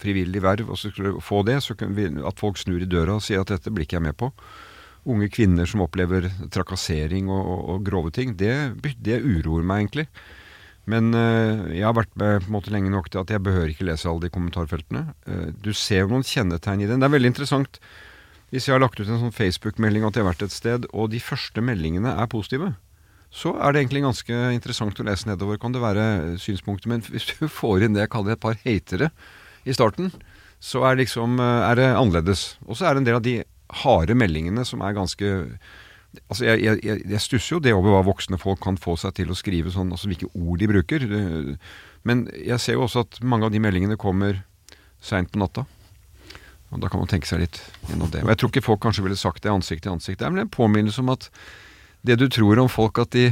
frivillig 0.02 0.42
verv, 0.42 0.70
og 0.70 0.78
så 0.78 0.90
skulle 0.90 1.12
jeg 1.12 1.24
få 1.24 1.42
det, 1.46 1.60
så 1.62 1.76
vi, 1.78 2.08
at 2.26 2.42
folk 2.42 2.58
snur 2.58 2.82
i 2.82 2.90
døra 2.90 3.18
og 3.18 3.24
sier 3.24 3.42
at 3.42 3.52
dette 3.52 3.70
blir 3.70 3.86
ikke 3.86 3.98
jeg 4.00 4.06
med 4.08 4.18
på. 4.18 4.32
Unge 5.12 5.28
kvinner 5.34 5.66
som 5.66 5.82
opplever 5.82 6.28
trakassering 6.54 7.30
og, 7.30 7.42
og, 7.42 7.62
og 7.74 7.84
grove 7.86 8.14
ting, 8.14 8.36
det, 8.38 8.54
det 9.02 9.22
uroer 9.22 9.66
meg 9.66 9.84
egentlig. 9.84 10.06
Men 10.90 11.12
øh, 11.14 11.68
jeg 11.76 11.86
har 11.86 11.94
vært 11.94 12.14
med 12.18 12.40
på 12.42 12.50
en 12.50 12.56
måte 12.56 12.72
lenge 12.74 12.90
nok 12.90 13.10
til 13.12 13.22
at 13.22 13.30
jeg 13.30 13.42
behøver 13.44 13.70
ikke 13.70 13.86
lese 13.86 14.08
alle 14.10 14.24
de 14.24 14.32
kommentarfeltene. 14.34 15.04
Uh, 15.28 15.50
du 15.62 15.70
ser 15.76 16.02
jo 16.02 16.10
noen 16.10 16.26
kjennetegn 16.26 16.82
i 16.82 16.88
den. 16.90 17.02
Det 17.02 17.06
er 17.06 17.14
veldig 17.14 17.30
interessant 17.30 17.78
hvis 18.52 18.66
jeg 18.68 18.74
har 18.74 18.82
lagt 18.82 18.98
ut 19.00 19.06
en 19.06 19.20
sånn 19.22 19.32
Facebook-melding 19.32 20.04
at 20.04 20.18
jeg 20.18 20.26
har 20.26 20.32
vært 20.34 20.42
et 20.44 20.52
sted, 20.52 20.88
og 20.92 21.06
de 21.14 21.22
første 21.24 21.62
meldingene 21.64 22.10
er 22.20 22.28
positive. 22.28 22.74
Så 23.32 23.54
er 23.56 23.72
det 23.72 23.80
egentlig 23.80 24.02
ganske 24.04 24.40
interessant 24.52 24.98
å 25.00 25.06
lese 25.08 25.30
nedover, 25.30 25.56
kan 25.56 25.72
det 25.72 25.80
være 25.80 26.04
synspunkter. 26.42 26.90
Men 26.92 27.04
hvis 27.06 27.30
du 27.30 27.46
får 27.60 27.86
inn 27.86 27.96
det 27.96 28.04
jeg 28.04 28.12
kaller 28.12 28.36
et 28.36 28.42
par 28.42 28.58
hatere 28.60 29.08
i 29.64 29.72
starten, 29.72 30.12
så 30.62 30.84
er, 30.86 31.00
liksom, 31.00 31.40
eh, 31.40 31.62
er 31.70 31.80
det 31.80 31.88
annerledes. 31.96 32.44
Og 32.68 32.76
så 32.76 32.86
er 32.86 32.94
det 32.94 33.02
en 33.02 33.08
del 33.08 33.18
av 33.18 33.24
de 33.24 33.38
harde 33.82 34.14
meldingene 34.18 34.66
som 34.68 34.84
er 34.84 34.98
ganske 34.98 35.32
Altså 36.28 36.44
jeg, 36.44 36.78
jeg, 36.84 37.02
jeg 37.08 37.20
stusser 37.24 37.56
jo 37.56 37.60
det 37.64 37.72
over 37.72 37.94
hva 37.94 38.02
voksne 38.04 38.38
folk 38.40 38.60
kan 38.64 38.76
få 38.80 38.98
seg 39.00 39.14
til 39.16 39.32
å 39.32 39.36
skrive 39.38 39.72
sånn, 39.72 39.92
altså 39.94 40.10
hvilke 40.10 40.28
ord 40.32 40.60
de 40.60 40.68
bruker. 40.68 41.06
Men 42.08 42.26
jeg 42.36 42.60
ser 42.60 42.76
jo 42.76 42.86
også 42.86 43.06
at 43.06 43.22
mange 43.24 43.48
av 43.48 43.54
de 43.54 43.62
meldingene 43.62 43.96
kommer 44.00 44.42
seint 45.02 45.32
på 45.32 45.40
natta. 45.40 45.64
Og 46.72 46.80
da 46.80 46.88
kan 46.88 47.02
man 47.02 47.08
tenke 47.10 47.28
seg 47.28 47.42
litt 47.42 47.60
gjennom 47.88 48.10
det. 48.12 48.24
Og 48.24 48.32
jeg 48.32 48.40
tror 48.40 48.52
ikke 48.52 48.64
folk 48.64 48.82
kanskje 48.84 49.04
ville 49.04 49.18
sagt 49.20 49.44
det 49.44 49.52
ansikt 49.52 49.84
til 49.84 49.94
ansikt. 49.94 50.20
Det 50.20 50.28
er 50.28 50.34
vel 50.34 50.44
en 50.46 50.52
påminnelse 50.52 51.02
om 51.04 51.12
at 51.12 51.28
det 52.02 52.16
du 52.18 52.26
tror 52.32 52.60
om 52.62 52.70
folk 52.72 53.00
at 53.02 53.12
de 53.14 53.30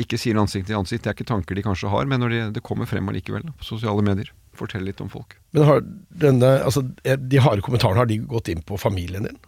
ikke 0.00 0.18
sier 0.20 0.38
ansikt 0.40 0.70
til 0.70 0.78
ansikt, 0.78 1.04
det 1.04 1.10
er 1.10 1.16
ikke 1.18 1.28
tanker 1.28 1.58
de 1.58 1.64
kanskje 1.66 1.90
har, 1.92 2.06
men 2.08 2.22
når 2.22 2.32
de, 2.32 2.42
det 2.56 2.62
kommer 2.64 2.88
frem 2.88 3.10
allikevel 3.10 3.50
på 3.58 3.66
sosiale 3.66 4.04
medier. 4.06 4.30
Fortell 4.56 4.86
litt 4.86 5.00
om 5.02 5.10
folk. 5.12 5.36
Men 5.56 5.66
har 5.68 5.82
denne, 6.22 6.54
altså, 6.64 6.84
de 7.04 7.42
harde 7.42 7.64
kommentarene, 7.66 8.00
har 8.00 8.08
de 8.08 8.20
gått 8.30 8.48
inn 8.52 8.62
på 8.66 8.78
familien 8.80 9.26
din? 9.28 9.40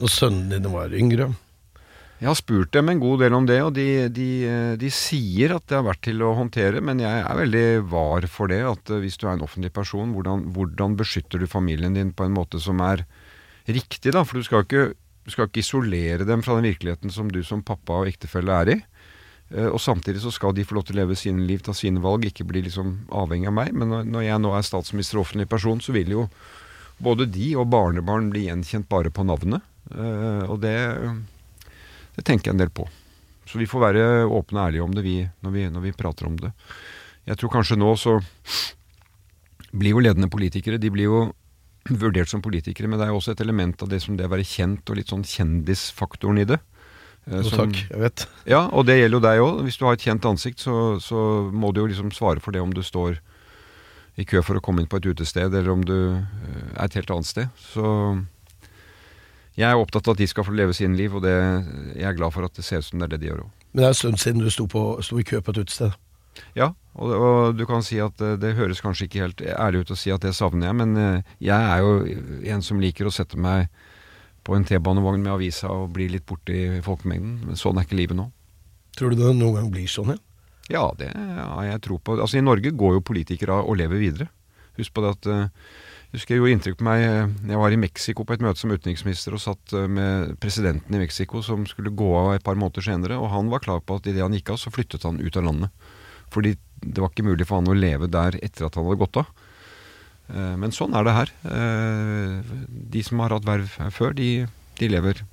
Når 0.00 0.12
sønnene 0.12 0.56
dine 0.56 0.72
var 0.72 0.92
yngre? 0.96 1.28
Jeg 2.20 2.28
har 2.28 2.36
spurt 2.36 2.72
dem 2.76 2.90
en 2.92 3.00
god 3.00 3.22
del 3.22 3.34
om 3.36 3.46
det, 3.48 3.58
og 3.64 3.70
de, 3.76 3.86
de, 4.12 4.28
de, 4.80 4.88
sier 4.92 5.54
at 5.54 5.64
det 5.68 5.78
har 5.78 5.86
vært 5.86 6.02
til 6.04 6.20
å 6.24 6.34
håndtere, 6.36 6.82
men 6.84 7.00
jeg 7.00 7.22
er 7.24 7.38
veldig 7.38 7.64
var 7.88 8.26
for 8.28 8.52
det. 8.52 8.60
At 8.68 8.92
hvis 9.00 9.16
du 9.20 9.24
er 9.26 9.38
en 9.38 9.44
offentlig 9.46 9.72
person, 9.72 10.12
hvordan, 10.12 10.50
hvordan 10.52 10.98
beskytter 11.00 11.40
du 11.40 11.48
familien 11.48 11.96
din 11.96 12.12
på 12.16 12.26
en 12.28 12.36
måte 12.36 12.60
som 12.60 12.80
er 12.84 13.06
riktig, 13.68 14.12
da? 14.12 14.24
For 14.28 14.40
du 14.40 14.44
skal, 14.44 14.66
ikke, 14.66 14.90
du 15.24 15.32
skal 15.32 15.48
ikke 15.48 15.64
isolere 15.64 16.28
dem 16.28 16.44
fra 16.44 16.58
den 16.58 16.68
virkeligheten 16.68 17.12
som 17.12 17.32
du 17.32 17.40
som 17.44 17.64
pappa 17.64 18.02
og 18.02 18.12
ektefelle 18.12 18.60
er 18.64 18.74
i. 18.76 18.78
Og 19.72 19.80
samtidig 19.82 20.20
så 20.22 20.30
skal 20.30 20.52
de 20.54 20.62
få 20.68 20.76
lov 20.76 20.86
til 20.86 20.98
å 20.98 21.00
leve 21.00 21.16
sine 21.18 21.42
liv, 21.48 21.64
ta 21.64 21.72
sine 21.74 22.04
valg, 22.04 22.28
ikke 22.28 22.46
bli 22.46 22.62
liksom 22.68 23.08
avhengig 23.16 23.48
av 23.48 23.56
meg. 23.56 23.72
Men 23.72 23.96
når 24.12 24.28
jeg 24.28 24.44
nå 24.44 24.52
er 24.54 24.68
statsminister 24.68 25.18
og 25.18 25.24
offentlig 25.24 25.48
person, 25.50 25.80
så 25.82 25.96
vil 25.96 26.12
jo 26.14 26.28
både 27.00 27.26
de 27.32 27.54
og 27.56 27.72
barnebarn 27.72 28.28
bli 28.30 28.44
gjenkjent 28.46 28.92
bare 28.92 29.10
på 29.10 29.24
navnet. 29.24 29.64
Uh, 29.90 30.46
og 30.46 30.60
det, 30.62 30.76
det, 32.16 32.24
tenker 32.24 32.50
jeg 32.50 32.54
en 32.54 32.62
del 32.62 32.72
på. 32.74 32.86
Så 33.48 33.58
vi 33.58 33.68
får 33.68 33.82
være 33.82 34.06
åpne 34.30 34.60
og 34.60 34.66
ærlige 34.68 34.84
om 34.84 34.94
det 34.94 35.04
vi, 35.06 35.16
når, 35.42 35.54
vi, 35.54 35.66
når, 35.74 35.86
vi, 35.88 35.96
prater 35.98 36.28
om 36.28 36.36
det. 36.38 36.52
Jeg 37.26 37.40
tror 37.40 37.54
kanskje 37.56 37.78
nå 37.80 37.90
så 37.98 38.18
blir 39.70 39.94
jo 39.94 40.02
ledende 40.02 40.30
politikere 40.32 40.80
De 40.82 40.90
blir 40.90 41.06
jo 41.06 41.20
vurdert 42.02 42.30
som 42.30 42.42
politikere, 42.44 42.90
men 42.90 43.00
det 43.00 43.08
er 43.08 43.14
jo 43.14 43.20
også 43.20 43.34
et 43.34 43.44
element 43.44 43.82
av 43.82 43.90
det 43.90 44.02
som 44.04 44.18
det 44.18 44.28
å 44.28 44.32
være 44.32 44.46
kjent, 44.46 44.84
og 44.86 44.98
litt 44.98 45.10
sånn 45.10 45.26
kjendisfaktoren 45.26 46.42
i 46.42 46.48
det. 46.52 46.60
Uh, 47.26 47.42
som, 47.42 47.64
takk, 47.64 47.82
jeg 47.90 48.04
vet. 48.06 48.26
Ja, 48.54 48.64
og 48.68 48.86
det 48.88 49.00
gjelder 49.00 49.18
jo 49.18 49.24
deg 49.26 49.44
òg. 49.44 49.64
Hvis 49.66 49.80
du 49.80 49.86
har 49.88 49.98
et 49.98 50.06
kjent 50.06 50.30
ansikt, 50.30 50.62
så, 50.62 50.76
så, 51.02 51.24
må 51.50 51.74
du 51.74 51.82
jo 51.82 51.90
liksom 51.90 52.14
svare 52.14 52.42
for 52.44 52.54
det 52.54 52.62
om 52.62 52.74
du 52.74 52.84
står 52.86 53.18
i 54.20 54.26
kø 54.28 54.42
for 54.44 54.58
å 54.58 54.62
komme 54.62 54.82
inn 54.82 54.90
på 54.90 54.98
et 55.00 55.08
utested, 55.10 55.50
eller 55.50 55.72
om 55.72 55.82
du 55.86 55.96
uh, 56.14 56.20
er 56.76 56.86
et 56.86 57.00
helt 57.00 57.16
annet 57.16 57.30
sted. 57.30 57.64
Så 57.72 57.88
jeg 59.58 59.66
er 59.68 59.80
opptatt 59.80 60.06
av 60.08 60.14
at 60.14 60.22
de 60.22 60.28
skal 60.30 60.46
få 60.46 60.54
leve 60.56 60.74
sin 60.76 60.94
liv, 60.98 61.14
og 61.16 61.24
det, 61.24 61.34
jeg 61.96 62.06
er 62.06 62.16
glad 62.18 62.34
for 62.34 62.46
at 62.46 62.54
det 62.56 62.64
ser 62.66 62.82
ut 62.82 62.86
som 62.86 63.00
det 63.00 63.08
er 63.08 63.16
det 63.16 63.22
de 63.24 63.30
gjør 63.32 63.42
òg. 63.46 63.50
Men 63.72 63.82
det 63.82 63.88
er 63.88 63.94
en 63.94 64.00
stund 64.00 64.22
siden 64.22 64.44
du 64.44 64.50
sto, 64.50 64.66
på, 64.70 64.84
sto 65.04 65.18
i 65.20 65.26
kø 65.26 65.42
på 65.42 65.54
et 65.54 65.62
utested? 65.64 65.96
Ja, 66.56 66.70
og, 66.94 67.10
og, 67.10 67.58
du 67.58 67.64
kan 67.68 67.84
si 67.84 67.98
at 68.02 68.16
det, 68.22 68.36
det 68.42 68.54
høres 68.58 68.82
kanskje 68.82 69.06
ikke 69.06 69.24
helt 69.24 69.42
ærlig 69.42 69.84
ut 69.84 69.94
å 69.94 69.98
si 69.98 70.12
at 70.14 70.22
det 70.24 70.32
savner 70.38 70.70
jeg, 70.70 70.78
men 70.78 70.96
eh, 70.98 71.32
jeg 71.42 71.70
er 71.74 71.82
jo 71.82 72.52
en 72.54 72.64
som 72.64 72.80
liker 72.82 73.08
å 73.08 73.14
sette 73.14 73.38
meg 73.40 73.68
på 74.46 74.56
en 74.56 74.64
T-banevogn 74.64 75.20
med 75.20 75.34
avisa 75.34 75.70
og 75.74 75.90
bli 75.94 76.08
litt 76.14 76.26
borte 76.26 76.54
i 76.54 76.80
folkemengden. 76.84 77.50
Men 77.50 77.60
sånn 77.60 77.78
er 77.78 77.86
ikke 77.86 77.98
livet 77.98 78.18
nå. 78.18 78.30
Tror 78.96 79.12
du 79.12 79.20
det 79.20 79.34
noen 79.36 79.58
gang 79.58 79.70
blir 79.72 79.90
sånn 79.90 80.14
igjen? 80.14 80.24
Ja, 80.70 80.84
det 80.96 81.10
har 81.12 81.64
jeg 81.66 81.82
tro 81.82 81.98
på. 81.98 82.14
Altså 82.22 82.38
I 82.38 82.44
Norge 82.46 82.70
går 82.78 82.96
jo 82.96 83.06
politikere 83.06 83.58
og 83.58 83.78
lever 83.80 84.00
videre. 84.00 84.28
Husk 84.78 84.94
på 84.94 85.02
det 85.02 85.10
at 85.16 85.28
uh, 85.28 85.70
husker 86.14 86.34
jeg 86.34 86.40
gjorde 86.40 86.54
inntrykk 86.56 86.78
på 86.80 86.86
meg 86.86 87.02
eh, 87.04 87.34
Jeg 87.52 87.60
var 87.60 87.74
i 87.74 87.80
Mexico 87.80 88.24
på 88.26 88.34
et 88.34 88.42
møte 88.44 88.60
som 88.60 88.72
utenriksminister 88.72 89.36
og 89.36 89.42
satt 89.42 89.74
eh, 89.78 89.86
med 89.90 90.34
presidenten 90.42 90.96
i 90.96 91.02
Mexico 91.02 91.42
som 91.46 91.66
skulle 91.70 91.94
gå 91.94 92.10
av 92.18 92.34
et 92.34 92.46
par 92.46 92.58
måneder 92.58 92.86
senere, 92.86 93.18
og 93.20 93.30
han 93.34 93.50
var 93.52 93.62
klar 93.64 93.82
på 93.84 94.00
at 94.00 94.10
idet 94.10 94.24
han 94.24 94.34
gikk 94.34 94.54
av, 94.54 94.60
så 94.62 94.72
flyttet 94.74 95.06
han 95.06 95.20
ut 95.22 95.38
av 95.38 95.46
landet. 95.46 95.88
Fordi 96.34 96.56
det 96.80 97.02
var 97.02 97.12
ikke 97.12 97.26
mulig 97.26 97.46
for 97.46 97.60
han 97.60 97.70
å 97.70 97.76
leve 97.76 98.10
der 98.10 98.38
etter 98.40 98.66
at 98.66 98.78
han 98.78 98.88
hadde 98.88 99.02
gått 99.04 99.20
av. 99.22 99.32
Eh, 100.34 100.54
men 100.62 100.74
sånn 100.74 100.96
er 100.98 101.06
det 101.06 101.16
her. 101.16 101.34
De 102.96 103.04
som 103.06 103.22
har 103.22 103.36
hatt 103.36 103.48
verv 103.48 103.74
før, 103.94 104.14
de, 104.18 104.46
de 104.80 104.90
lever 104.90 105.24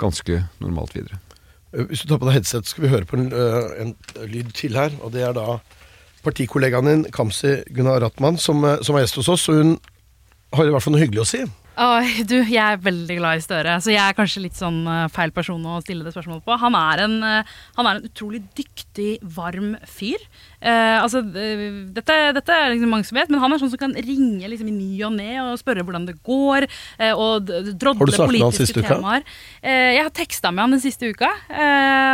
ganske 0.00 0.42
normalt 0.60 0.96
videre. 0.96 1.20
Hvis 1.72 2.02
du 2.04 2.10
tar 2.10 2.20
på 2.20 2.28
deg 2.28 2.42
headset, 2.42 2.68
skal 2.68 2.84
vi 2.84 2.92
høre 2.92 3.08
på 3.08 3.16
en, 3.16 3.30
en 3.32 3.94
lyd 4.28 4.52
til 4.56 4.76
her. 4.76 4.92
Og 5.00 5.14
det 5.14 5.24
er 5.24 5.36
da 5.36 5.62
partikollegaen 6.22 6.88
din, 6.88 7.04
Kamzy 7.14 7.60
Gunnar 7.74 8.02
Ratman, 8.02 8.38
som, 8.38 8.64
eh, 8.64 8.78
som 8.82 8.96
er 8.96 9.04
gjest 9.04 9.20
hos 9.20 9.28
oss. 9.28 9.48
Og 9.48 9.60
hun 9.60 9.76
har 10.52 10.68
i 10.68 10.72
hvert 10.74 10.84
fall 10.84 10.96
noe 10.96 11.02
hyggelig 11.02 11.24
å 11.24 11.30
si. 11.32 11.42
Åh, 11.72 12.04
du, 12.28 12.34
jeg 12.44 12.60
er 12.60 12.80
veldig 12.84 13.14
glad 13.16 13.40
i 13.40 13.42
Støre. 13.42 13.78
Så 13.80 13.94
jeg 13.94 14.02
er 14.02 14.16
kanskje 14.16 14.42
litt 14.44 14.58
sånn 14.58 14.82
uh, 14.84 15.06
feil 15.12 15.32
person 15.32 15.62
å 15.64 15.78
stille 15.80 16.04
det 16.04 16.12
spørsmålet 16.12 16.44
på. 16.44 16.56
Han 16.60 16.76
er 16.76 17.04
en, 17.06 17.14
uh, 17.24 17.54
han 17.78 17.88
er 17.88 17.98
en 17.98 18.08
utrolig 18.10 18.42
dyktig, 18.58 19.14
varm 19.24 19.72
fyr. 19.88 20.20
Eh, 20.62 20.98
altså, 21.00 21.22
dette, 21.24 22.16
dette, 22.36 22.54
er 22.54 22.68
liksom 22.70 22.92
mange 22.92 23.06
som 23.08 23.16
vet, 23.16 23.30
men 23.32 23.40
han 23.42 23.50
er 23.50 23.58
sånn 23.58 23.72
som 23.72 23.80
kan 23.80 23.96
ringe 23.96 24.46
liksom, 24.52 24.68
i 24.70 24.74
ny 24.76 25.00
og 25.08 25.14
ne 25.16 25.32
og 25.42 25.56
spørre 25.58 25.82
hvordan 25.82 26.04
det 26.06 26.14
går. 26.22 26.68
og 27.16 27.50
drodle 27.80 28.28
politiske 28.28 28.84
temaer. 28.84 29.24
jeg 29.64 29.98
har 29.98 30.12
teksta 30.14 30.52
med 30.52 30.62
han 30.62 30.76
den 30.76 30.84
siste 30.84 31.10
uka, 31.10 31.32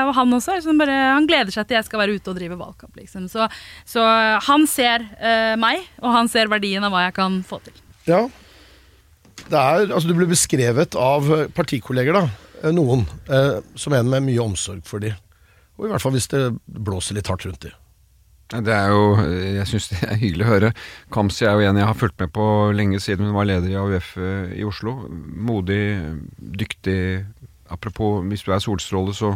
og 0.08 0.14
han 0.16 0.32
også. 0.38 0.56
Liksom 0.56 0.80
bare, 0.80 0.96
han 1.18 1.28
gleder 1.28 1.52
seg 1.52 1.68
til 1.68 1.76
jeg 1.76 1.90
skal 1.90 2.04
være 2.04 2.16
ute 2.16 2.32
og 2.32 2.40
drive 2.40 2.56
valgkamp. 2.56 2.96
Liksom. 2.96 3.28
Så, 3.28 3.50
så, 3.84 4.06
han 4.48 4.64
ser 4.70 5.04
meg, 5.60 5.84
og 6.00 6.14
han 6.16 6.32
ser 6.32 6.48
verdien 6.48 6.88
av 6.88 6.94
hva 6.94 7.04
jeg 7.08 7.18
kan 7.20 7.42
få 7.44 7.60
til. 7.66 7.76
Ja, 8.08 8.24
er, 9.46 9.88
altså, 9.88 10.06
du 10.08 10.16
ble 10.16 10.28
beskrevet 10.30 10.96
av 10.98 11.28
partikolleger, 11.56 12.16
da, 12.16 12.28
eh, 12.62 12.72
noen, 12.74 13.06
eh, 13.28 13.58
som 13.78 13.96
en 13.96 14.10
med 14.10 14.26
mye 14.26 14.44
omsorg 14.44 14.84
for 14.88 15.02
de. 15.04 15.14
Og 15.78 15.86
i 15.86 15.92
hvert 15.92 16.02
fall 16.02 16.16
hvis 16.16 16.30
det 16.32 16.42
blåser 16.66 17.18
litt 17.18 17.30
hardt 17.30 17.46
rundt 17.46 17.62
de. 17.68 17.74
Det 18.48 18.72
er 18.72 18.88
jo, 18.88 19.16
Jeg 19.60 19.66
syns 19.68 19.90
det 19.92 19.98
er 20.06 20.16
hyggelig 20.16 20.46
å 20.46 20.52
høre. 20.54 20.72
Kamzy 21.12 21.44
er 21.44 21.58
jo 21.58 21.68
en 21.68 21.76
jeg 21.76 21.86
har 21.90 21.98
fulgt 22.00 22.18
med 22.18 22.32
på 22.32 22.44
lenge 22.72 23.00
siden 23.04 23.28
hun 23.28 23.36
var 23.36 23.44
leder 23.44 23.68
i 23.68 23.76
AUF 23.76 24.14
eh, 24.16 24.54
i 24.56 24.64
Oslo. 24.64 24.94
Modig, 25.10 26.00
dyktig. 26.38 27.26
Apropos, 27.68 28.22
hvis 28.24 28.46
du 28.46 28.54
er 28.54 28.64
solstråle, 28.64 29.12
så 29.12 29.34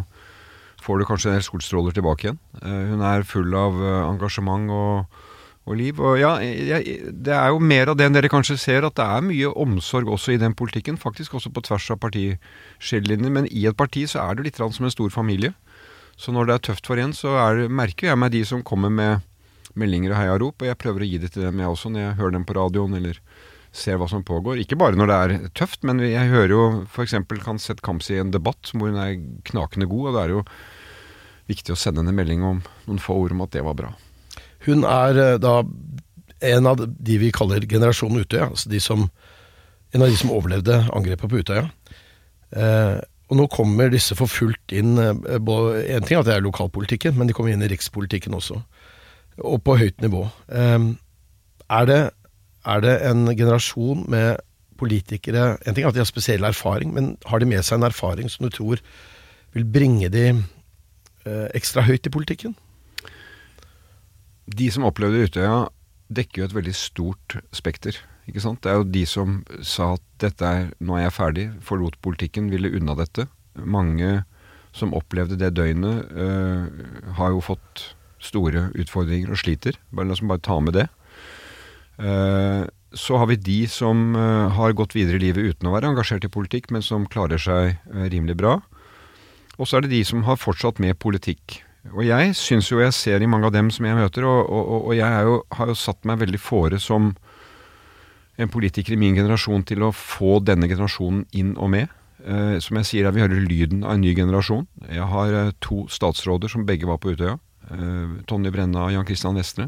får 0.81 0.99
du 0.99 1.05
kanskje 1.05 1.29
en 1.29 1.37
del 1.37 1.45
solstråler 1.45 1.93
tilbake 1.93 2.25
igjen. 2.27 2.41
Eh, 2.63 2.81
hun 2.89 3.05
er 3.05 3.27
full 3.29 3.53
av 3.53 3.77
engasjement 4.09 4.73
og 4.73 5.21
og 5.63 5.77
liv. 5.79 5.99
Og 6.03 6.17
ja, 6.19 6.35
jeg, 6.43 7.09
det 7.25 7.33
er 7.35 7.51
jo 7.53 7.61
mer 7.63 7.91
av 7.91 7.99
det 7.99 8.07
enn 8.07 8.17
dere 8.17 8.31
kanskje 8.31 8.59
ser, 8.59 8.87
at 8.87 8.97
det 8.99 9.05
er 9.05 9.25
mye 9.25 9.51
omsorg 9.65 10.11
også 10.11 10.35
i 10.35 10.41
den 10.41 10.55
politikken. 10.57 10.99
Faktisk 10.99 11.37
også 11.39 11.53
på 11.53 11.63
tvers 11.67 11.89
av 11.93 12.01
partiskillelinjer. 12.03 13.35
Men 13.39 13.49
i 13.51 13.67
et 13.69 13.79
parti 13.79 14.05
så 14.09 14.25
er 14.25 14.37
det 14.37 14.49
litt 14.49 14.59
som 14.59 14.87
en 14.87 14.93
stor 14.93 15.13
familie. 15.13 15.53
Så 16.19 16.33
når 16.35 16.49
det 16.49 16.55
er 16.55 16.65
tøft 16.69 16.89
for 16.89 16.99
en, 17.01 17.15
så 17.15 17.37
er, 17.41 17.65
merker 17.71 18.11
jeg 18.11 18.19
meg 18.19 18.35
de 18.35 18.43
som 18.45 18.65
kommer 18.65 18.91
med 18.93 19.23
meldinger 19.79 20.13
og 20.13 20.19
heiarop, 20.19 20.61
og 20.61 20.69
jeg 20.69 20.77
prøver 20.77 21.01
å 21.01 21.07
gi 21.09 21.17
det 21.23 21.31
til 21.33 21.47
dem 21.47 21.61
jeg 21.63 21.73
også, 21.73 21.89
når 21.89 22.03
jeg 22.03 22.17
hører 22.19 22.35
dem 22.35 22.45
på 22.45 22.55
radioen 22.59 22.93
eller 22.99 23.17
ser 23.73 23.97
hva 23.97 24.05
som 24.09 24.21
pågår. 24.25 24.61
Ikke 24.61 24.77
bare 24.77 24.97
når 24.99 25.09
det 25.09 25.17
er 25.17 25.47
tøft, 25.57 25.81
men 25.87 26.03
jeg 26.05 26.29
hører 26.29 26.53
jo 26.53 26.63
f.eks. 26.85 27.17
kan 27.41 27.61
sette 27.61 27.81
Kamzy 27.81 28.19
i 28.19 28.21
en 28.21 28.33
debatt 28.33 28.69
hvor 28.75 28.91
hun 28.91 29.01
er 29.01 29.17
knakende 29.49 29.89
god, 29.89 30.11
og 30.11 30.17
det 30.17 30.23
er 30.23 30.35
jo 30.35 30.43
viktig 31.49 31.73
å 31.73 31.79
sende 31.79 32.03
henne 32.03 32.13
en 32.13 32.19
melding 32.21 32.45
om 32.45 32.61
noen 32.85 33.01
få 33.01 33.17
ord 33.25 33.33
om 33.33 33.41
at 33.47 33.57
det 33.57 33.65
var 33.65 33.79
bra. 33.79 33.89
Hun 34.67 34.85
er 34.87 35.19
eh, 35.21 35.39
da 35.41 35.61
en 36.43 36.67
av 36.67 36.81
de 36.83 37.17
vi 37.21 37.31
kaller 37.35 37.63
generasjonen 37.69 38.23
Utøya, 38.23 38.49
altså 38.51 38.71
de 38.71 38.79
som, 38.83 39.07
en 39.95 40.03
av 40.03 40.11
de 40.11 40.19
som 40.19 40.33
overlevde 40.35 40.81
angrepet 40.95 41.31
på 41.31 41.43
Utøya. 41.43 41.67
Eh, 42.51 42.99
og 43.31 43.39
nå 43.39 43.47
kommer 43.49 43.89
disse 43.89 44.15
for 44.19 44.29
fullt 44.29 44.73
inn 44.75 44.97
eh, 45.01 45.13
En 45.15 46.03
ting 46.05 46.17
er 46.17 46.21
at 46.21 46.29
det 46.29 46.35
er 46.35 46.43
lokalpolitikken, 46.45 47.15
men 47.17 47.29
de 47.29 47.35
kommer 47.35 47.53
inn 47.53 47.63
i 47.65 47.71
rikspolitikken 47.71 48.35
også. 48.37 48.59
Og 49.41 49.63
på 49.65 49.77
høyt 49.79 50.03
nivå. 50.03 50.27
Eh, 50.51 50.89
er, 51.69 51.85
det, 51.89 52.01
er 52.65 52.83
det 52.83 52.97
en 53.09 53.29
generasjon 53.31 54.05
med 54.11 54.43
politikere 54.83 55.53
En 55.63 55.75
ting 55.75 55.85
er 55.85 55.91
at 55.91 55.95
de 55.95 56.01
har 56.01 56.09
spesiell 56.09 56.43
erfaring, 56.43 56.91
men 56.93 57.13
har 57.29 57.39
de 57.39 57.47
med 57.47 57.63
seg 57.63 57.77
en 57.77 57.87
erfaring 57.87 58.29
som 58.29 58.43
du 58.43 58.51
tror 58.51 58.81
vil 59.53 59.65
bringe 59.69 60.09
de 60.11 60.25
eh, 60.33 61.47
ekstra 61.55 61.85
høyt 61.85 62.09
i 62.09 62.13
politikken? 62.13 62.55
De 64.45 64.67
som 64.71 64.87
opplevde 64.87 65.23
Utøya, 65.27 65.67
dekker 66.13 66.41
jo 66.41 66.47
et 66.49 66.57
veldig 66.57 66.75
stort 66.75 67.37
spekter. 67.55 67.97
Ikke 68.29 68.43
sant? 68.43 68.61
Det 68.63 68.71
er 68.71 68.79
jo 68.79 68.91
de 68.91 69.03
som 69.09 69.41
sa 69.65 69.93
at 69.97 70.03
dette 70.23 70.47
er, 70.47 70.69
nå 70.83 70.97
er 70.97 71.07
jeg 71.07 71.15
ferdig, 71.15 71.47
forlot 71.63 71.99
politikken, 72.03 72.51
ville 72.51 72.71
unna 72.75 72.95
dette. 72.99 73.27
Mange 73.55 74.23
som 74.73 74.95
opplevde 74.97 75.37
det 75.39 75.53
døgnet, 75.57 76.07
øh, 76.11 77.13
har 77.19 77.33
jo 77.35 77.43
fått 77.43 77.89
store 78.23 78.69
utfordringer 78.79 79.33
og 79.33 79.41
sliter. 79.41 79.77
Bare 79.91 80.09
La 80.09 80.15
oss 80.15 80.23
bare 80.23 80.43
ta 80.43 80.59
med 80.63 80.77
det. 80.79 80.87
Uh, 81.99 82.65
så 82.93 83.19
har 83.21 83.27
vi 83.29 83.37
de 83.37 83.59
som 83.69 84.15
uh, 84.17 84.49
har 84.55 84.73
gått 84.77 84.95
videre 84.97 85.19
i 85.19 85.25
livet 85.27 85.53
uten 85.53 85.69
å 85.69 85.73
være 85.75 85.91
engasjert 85.91 86.25
i 86.25 86.31
politikk, 86.31 86.71
men 86.73 86.81
som 86.85 87.05
klarer 87.09 87.41
seg 87.41 87.75
uh, 87.91 88.05
rimelig 88.09 88.37
bra. 88.39 88.55
Og 89.59 89.69
så 89.69 89.77
er 89.77 89.85
det 89.85 89.93
de 89.93 90.01
som 90.07 90.23
har 90.25 90.41
fortsatt 90.41 90.81
med 90.81 90.97
politikk. 91.01 91.59
Og 91.91 92.05
jeg 92.07 92.35
syns 92.39 92.69
jo 92.71 92.79
jeg 92.79 92.95
ser 92.95 93.23
i 93.23 93.27
mange 93.27 93.49
av 93.49 93.55
dem 93.55 93.69
som 93.73 93.85
jeg 93.85 93.97
møter, 93.97 94.23
og, 94.23 94.47
og, 94.47 94.85
og 94.87 94.93
jeg 94.95 95.25
jo, 95.27 95.39
har 95.51 95.71
jo 95.71 95.75
satt 95.75 96.05
meg 96.07 96.21
veldig 96.21 96.39
fore 96.39 96.79
som 96.79 97.11
en 98.39 98.49
politiker 98.49 98.95
i 98.95 98.99
min 98.99 99.17
generasjon 99.17 99.65
til 99.67 99.83
å 99.85 99.91
få 99.93 100.39
denne 100.45 100.69
generasjonen 100.71 101.25
inn 101.37 101.53
og 101.59 101.73
med. 101.75 101.91
Eh, 102.23 102.55
som 102.63 102.79
jeg 102.79 102.87
sier, 102.87 103.09
vi 103.11 103.23
hører 103.23 103.43
lyden 103.43 103.83
av 103.83 103.97
en 103.97 104.03
ny 104.05 104.13
generasjon. 104.15 104.65
Jeg 104.87 105.09
har 105.11 105.35
eh, 105.35 105.51
to 105.63 105.83
statsråder 105.91 106.51
som 106.51 106.63
begge 106.67 106.87
var 106.87 107.01
på 107.03 107.13
Utøya. 107.13 107.35
Eh, 107.67 108.15
Tonje 108.29 108.53
Brenna 108.53 108.87
og 108.87 108.95
Jan 108.95 109.07
Christian 109.07 109.37
Vestre. 109.37 109.67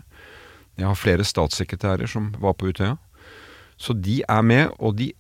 Jeg 0.80 0.88
har 0.88 0.98
flere 1.00 1.28
statssekretærer 1.28 2.10
som 2.10 2.32
var 2.40 2.56
på 2.56 2.72
Utøya. 2.72 2.96
Så 3.76 3.96
de 4.00 4.22
er 4.24 4.42
med, 4.42 4.72
og 4.80 4.96
de, 5.02 5.12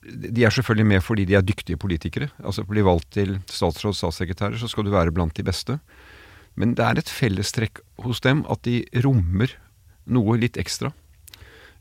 de 0.00 0.44
er 0.44 0.52
selvfølgelig 0.54 0.88
med 0.94 1.02
fordi 1.04 1.26
de 1.28 1.36
er 1.36 1.44
dyktige 1.44 1.80
politikere. 1.80 2.30
Altså 2.40 2.62
For 2.62 2.70
å 2.70 2.76
bli 2.76 2.86
valgt 2.86 3.10
til 3.18 3.36
statsråd 3.50 3.98
statssekretærer, 3.98 4.56
så 4.60 4.68
skal 4.70 4.86
du 4.86 4.94
være 4.94 5.12
blant 5.12 5.36
de 5.36 5.44
beste. 5.44 5.78
Men 6.58 6.74
det 6.74 6.86
er 6.86 7.00
et 7.00 7.12
fellestrekk 7.12 7.82
hos 8.04 8.22
dem 8.24 8.42
at 8.50 8.64
de 8.66 8.82
rommer 9.04 9.52
noe 10.10 10.38
litt 10.40 10.58
ekstra. 10.60 10.92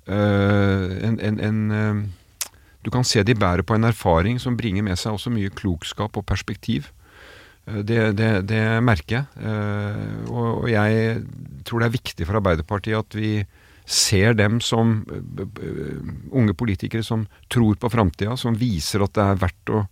Uh, 0.09 0.89
en, 1.05 1.19
en, 1.21 1.39
en, 1.43 1.59
uh, 1.69 2.51
du 2.81 2.89
kan 2.93 3.05
se 3.05 3.21
de 3.25 3.35
bærer 3.37 3.65
på 3.67 3.75
en 3.77 3.85
erfaring 3.89 4.39
som 4.41 4.57
bringer 4.57 4.85
med 4.85 4.97
seg 4.97 5.13
også 5.13 5.31
mye 5.33 5.51
klokskap 5.53 6.17
og 6.17 6.25
perspektiv. 6.29 6.89
Uh, 7.69 7.81
det, 7.85 7.99
det, 8.19 8.29
det, 8.49 8.61
merker 8.83 9.21
jeg. 9.21 9.49
Og, 10.29 10.63
og, 10.63 10.69
jeg 10.71 11.23
tror 11.67 11.81
det 11.83 11.89
er 11.89 11.97
viktig 11.97 12.27
for 12.27 12.41
Arbeiderpartiet 12.41 12.99
at 12.99 13.17
vi 13.19 13.33
ser 13.89 14.35
dem 14.37 14.59
som 14.61 14.99
unge 16.29 16.53
politikere 16.53 17.05
som 17.05 17.25
tror 17.49 17.79
på 17.81 17.89
framtida, 17.89 18.35
som 18.37 18.57
viser 18.57 19.01
at 19.05 19.15
det 19.17 19.25
er 19.25 19.43
verdt 19.47 19.73
å 19.73 19.83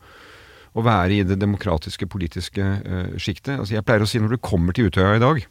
å 0.77 0.83
være 0.85 1.15
i 1.15 1.25
det 1.25 1.39
demokratiske 1.41 2.05
politiske 2.11 2.61
uh, 2.61 3.15
sjiktet. 3.17 3.55
Altså, 3.57 3.77
jeg 3.77 3.85
pleier 3.87 4.03
å 4.05 4.09
si 4.09 4.21
når 4.21 4.35
du 4.35 4.43
kommer 4.43 4.75
til 4.77 4.91
Utøya 4.91 5.15
i 5.17 5.23
dag, 5.23 5.41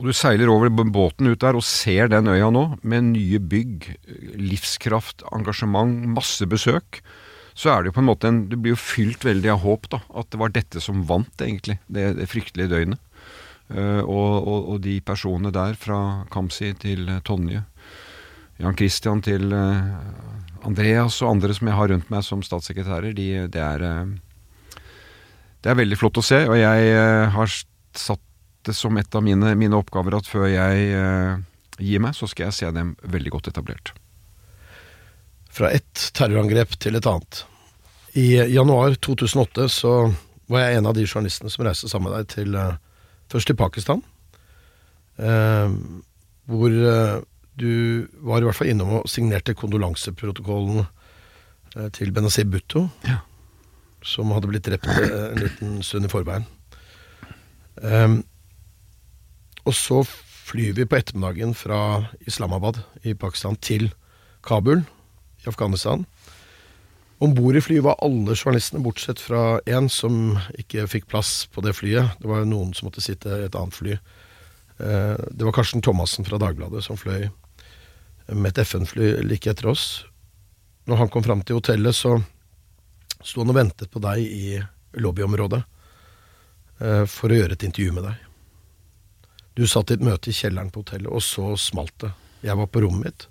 og 0.00 0.06
du 0.08 0.16
seiler 0.16 0.48
over 0.48 0.72
båten 0.72 1.28
ut 1.28 1.42
der 1.42 1.58
og 1.58 1.66
ser 1.66 2.08
den 2.08 2.30
øya 2.32 2.48
nå, 2.54 2.62
med 2.80 3.10
nye 3.12 3.40
bygg, 3.52 3.90
livskraft, 4.40 5.26
engasjement, 5.36 6.06
masse 6.16 6.46
besøk, 6.48 7.02
så 7.52 7.74
er 7.74 7.82
det 7.82 7.90
jo 7.90 7.96
på 7.98 8.00
en 8.00 8.08
måte 8.08 8.30
en 8.30 8.38
Du 8.48 8.54
blir 8.56 8.72
jo 8.72 8.80
fylt 8.80 9.26
veldig 9.26 9.50
av 9.52 9.60
håp, 9.60 9.90
da. 9.92 9.98
At 10.16 10.30
det 10.32 10.40
var 10.40 10.54
dette 10.54 10.80
som 10.80 11.02
vant, 11.04 11.34
egentlig. 11.44 11.76
Det, 11.84 12.14
det 12.16 12.30
fryktelige 12.30 12.72
døgnet. 12.72 13.02
Uh, 13.70 14.02
og, 14.02 14.48
og, 14.48 14.68
og, 14.74 14.78
de 14.82 14.96
personene 15.06 15.52
der, 15.54 15.76
fra 15.78 16.24
Kamzy 16.32 16.72
til 16.80 17.06
Tonje, 17.22 17.62
Jan 18.60 18.76
Christian 18.76 19.22
til 19.24 19.52
uh, 19.54 19.92
Andreas 20.66 21.20
og 21.22 21.36
andre 21.36 21.54
som 21.56 21.70
jeg 21.70 21.78
har 21.78 21.92
rundt 21.92 22.10
meg 22.12 22.24
som 22.26 22.42
statssekretærer, 22.44 23.14
de, 23.16 23.28
det, 23.48 23.60
er, 23.60 23.84
eh, 23.84 24.82
det 25.64 25.72
er 25.72 25.78
veldig 25.78 25.96
flott 25.96 26.20
å 26.20 26.24
se. 26.24 26.42
Og 26.44 26.58
jeg 26.58 26.90
eh, 26.92 27.30
har 27.32 27.54
satt 27.96 28.26
det 28.68 28.74
som 28.76 28.98
et 29.00 29.16
av 29.16 29.24
mine, 29.24 29.54
mine 29.56 29.78
oppgaver 29.78 30.18
at 30.18 30.28
før 30.28 30.44
jeg 30.50 30.90
gir 31.80 32.02
meg, 32.04 32.12
så 32.12 32.28
skal 32.28 32.50
jeg 32.50 32.58
se 32.58 32.72
dem 32.76 32.92
veldig 33.08 33.32
godt 33.32 33.48
etablert. 33.48 33.94
Fra 35.48 35.70
ett 35.72 36.10
terrorangrep 36.12 36.76
til 36.76 36.98
et 36.98 37.08
annet. 37.08 37.40
I 38.20 38.36
januar 38.52 38.98
2008 39.00 39.70
så 39.72 39.94
var 40.52 40.66
jeg 40.66 40.76
en 40.76 40.90
av 40.90 40.98
de 40.98 41.06
journalistene 41.06 41.48
som 41.48 41.64
reiste 41.64 41.88
sammen 41.88 42.10
med 42.10 42.20
deg 42.20 42.34
til 42.34 42.60
først 43.30 43.50
til 43.50 43.58
Pakistan. 43.58 44.02
eh, 45.18 45.70
hvor 46.50 46.70
du 47.60 48.06
var 48.24 48.40
i 48.40 48.46
hvert 48.46 48.56
fall 48.56 48.70
innom 48.72 49.00
og 49.00 49.10
signerte 49.10 49.54
kondolanseprotokollen 49.58 50.84
eh, 51.76 51.90
til 51.96 52.12
Benazir 52.12 52.48
Bhutto, 52.48 52.86
ja. 53.06 53.20
som 54.02 54.32
hadde 54.34 54.50
blitt 54.50 54.66
drept 54.68 54.88
eh, 54.88 55.26
en 55.32 55.42
liten 55.42 55.78
stund 55.86 56.08
i 56.08 56.12
forveien. 56.12 56.46
Um, 57.80 58.18
og 59.64 59.72
så 59.76 60.02
flyr 60.04 60.74
vi 60.76 60.84
på 60.88 60.98
ettermiddagen 60.98 61.54
fra 61.56 62.10
Islamabad 62.28 62.82
i 63.06 63.14
Pakistan 63.14 63.56
til 63.56 63.92
Kabul 64.44 64.82
i 65.40 65.48
Afghanistan. 65.48 66.04
Om 67.20 67.34
bord 67.36 67.56
i 67.56 67.60
flyet 67.60 67.84
var 67.84 67.98
alle 68.00 68.32
journalistene, 68.32 68.80
bortsett 68.80 69.20
fra 69.20 69.58
én 69.68 69.90
som 69.92 70.38
ikke 70.56 70.86
fikk 70.88 71.08
plass 71.10 71.44
på 71.52 71.60
det 71.60 71.74
flyet. 71.76 72.14
Det 72.16 72.28
var 72.30 72.46
noen 72.48 72.72
som 72.72 72.88
måtte 72.88 73.02
sitte 73.04 73.34
i 73.36 73.44
et 73.44 73.56
annet 73.60 73.76
fly. 73.76 73.96
Eh, 74.80 75.16
det 75.28 75.44
var 75.44 75.52
Karsten 75.52 75.84
Thomassen 75.84 76.24
fra 76.24 76.38
Dagbladet 76.40 76.80
som 76.86 76.96
fløy 76.96 77.26
med 78.30 78.48
et 78.48 78.62
FN-fly 78.64 79.18
like 79.26 79.52
etter 79.52 79.68
oss. 79.68 80.06
Når 80.88 81.02
han 81.02 81.10
kom 81.12 81.26
fram 81.26 81.42
til 81.44 81.58
hotellet, 81.58 81.92
så 81.92 82.14
sto 83.20 83.42
han 83.42 83.52
og 83.52 83.58
ventet 83.58 83.92
på 83.92 84.00
deg 84.00 84.24
i 84.24 84.56
lobbyområdet 84.96 85.60
eh, 86.80 87.04
for 87.04 87.28
å 87.28 87.36
gjøre 87.36 87.58
et 87.58 87.66
intervju 87.68 87.98
med 87.98 88.08
deg. 88.08 88.22
Du 89.60 89.66
satt 89.68 89.92
i 89.92 89.98
et 89.98 90.06
møte 90.08 90.32
i 90.32 90.38
kjelleren 90.38 90.72
på 90.72 90.86
hotellet, 90.86 91.10
og 91.12 91.20
så 91.20 91.52
smalt 91.60 91.98
det. 92.00 92.14
Jeg 92.48 92.56
var 92.56 92.72
på 92.72 92.80
rommet 92.86 93.10
mitt. 93.10 93.28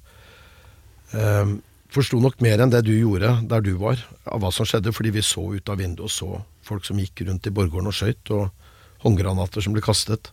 Forsto 1.90 2.20
nok 2.22 2.38
mer 2.46 2.62
enn 2.62 2.70
det 2.70 2.84
du 2.86 2.94
gjorde 2.94 3.32
der 3.50 3.64
du 3.66 3.74
var, 3.82 4.02
av 4.30 4.44
hva 4.44 4.52
som 4.54 4.68
skjedde, 4.68 4.94
fordi 4.94 5.16
vi 5.16 5.26
så 5.26 5.42
ut 5.56 5.72
av 5.72 5.80
vinduet 5.82 6.06
og 6.06 6.14
så 6.14 6.30
folk 6.66 6.86
som 6.86 7.00
gikk 7.02 7.24
rundt 7.26 7.50
i 7.50 7.54
borggården 7.54 7.90
og 7.90 7.96
skøyt, 7.98 8.30
og 8.36 8.52
håndgranater 9.02 9.64
som 9.66 9.74
ble 9.74 9.82
kastet. 9.82 10.30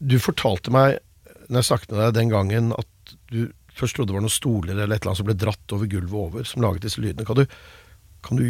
Du 0.00 0.16
fortalte 0.22 0.72
meg 0.72 0.96
når 1.48 1.60
jeg 1.60 1.68
snakket 1.68 1.92
med 1.92 2.00
deg 2.00 2.16
den 2.16 2.32
gangen, 2.32 2.72
at 2.72 3.14
du 3.28 3.50
først 3.76 3.96
trodde 3.96 4.12
det 4.12 4.16
var 4.16 4.24
noen 4.24 4.32
stoler 4.32 4.72
eller 4.72 4.94
et 4.94 5.02
eller 5.02 5.12
annet 5.12 5.20
som 5.20 5.28
ble 5.28 5.36
dratt 5.38 5.74
over 5.76 5.90
gulvet 5.90 6.18
over, 6.22 6.46
som 6.48 6.64
laget 6.64 6.86
disse 6.86 7.02
lydene. 7.02 7.26
Kan 7.28 7.42
du, 7.42 7.44
kan 8.24 8.40
du 8.40 8.46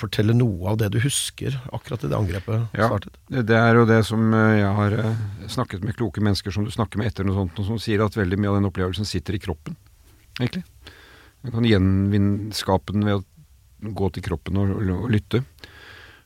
gjenfortelle 0.00 0.34
noe 0.34 0.70
av 0.70 0.78
det 0.78 0.90
du 0.94 1.00
husker 1.00 1.58
akkurat 1.72 2.04
i 2.04 2.08
det 2.08 2.16
angrepet 2.16 2.76
ja, 2.76 2.88
startet? 2.88 3.18
Det 3.28 3.56
er 3.56 3.76
jo 3.76 3.86
det 3.86 4.04
som 4.06 4.32
eh, 4.34 4.60
jeg 4.60 4.72
har 4.78 4.92
eh, 4.92 5.18
snakket 5.48 5.84
med 5.84 5.96
kloke 5.96 6.20
mennesker 6.20 6.50
som 6.50 6.64
du 6.64 6.70
snakker 6.70 6.98
med 6.98 7.10
etter 7.10 7.24
noe 7.24 7.36
sånt, 7.36 7.60
som 7.66 7.78
sier 7.78 8.02
at 8.04 8.16
veldig 8.16 8.38
mye 8.38 8.50
av 8.50 8.58
den 8.58 8.70
opplevelsen 8.70 9.04
sitter 9.08 9.36
i 9.36 9.42
kroppen, 9.42 9.76
egentlig. 10.38 10.64
Man 11.42 11.52
kan 11.56 11.68
gjenvinne 11.68 12.54
skapen 12.56 13.04
ved 13.04 13.20
å 13.20 13.92
gå 13.96 14.10
til 14.12 14.24
kroppen 14.24 14.58
og, 14.60 14.72
og, 14.76 14.90
og 15.06 15.12
lytte. 15.12 15.42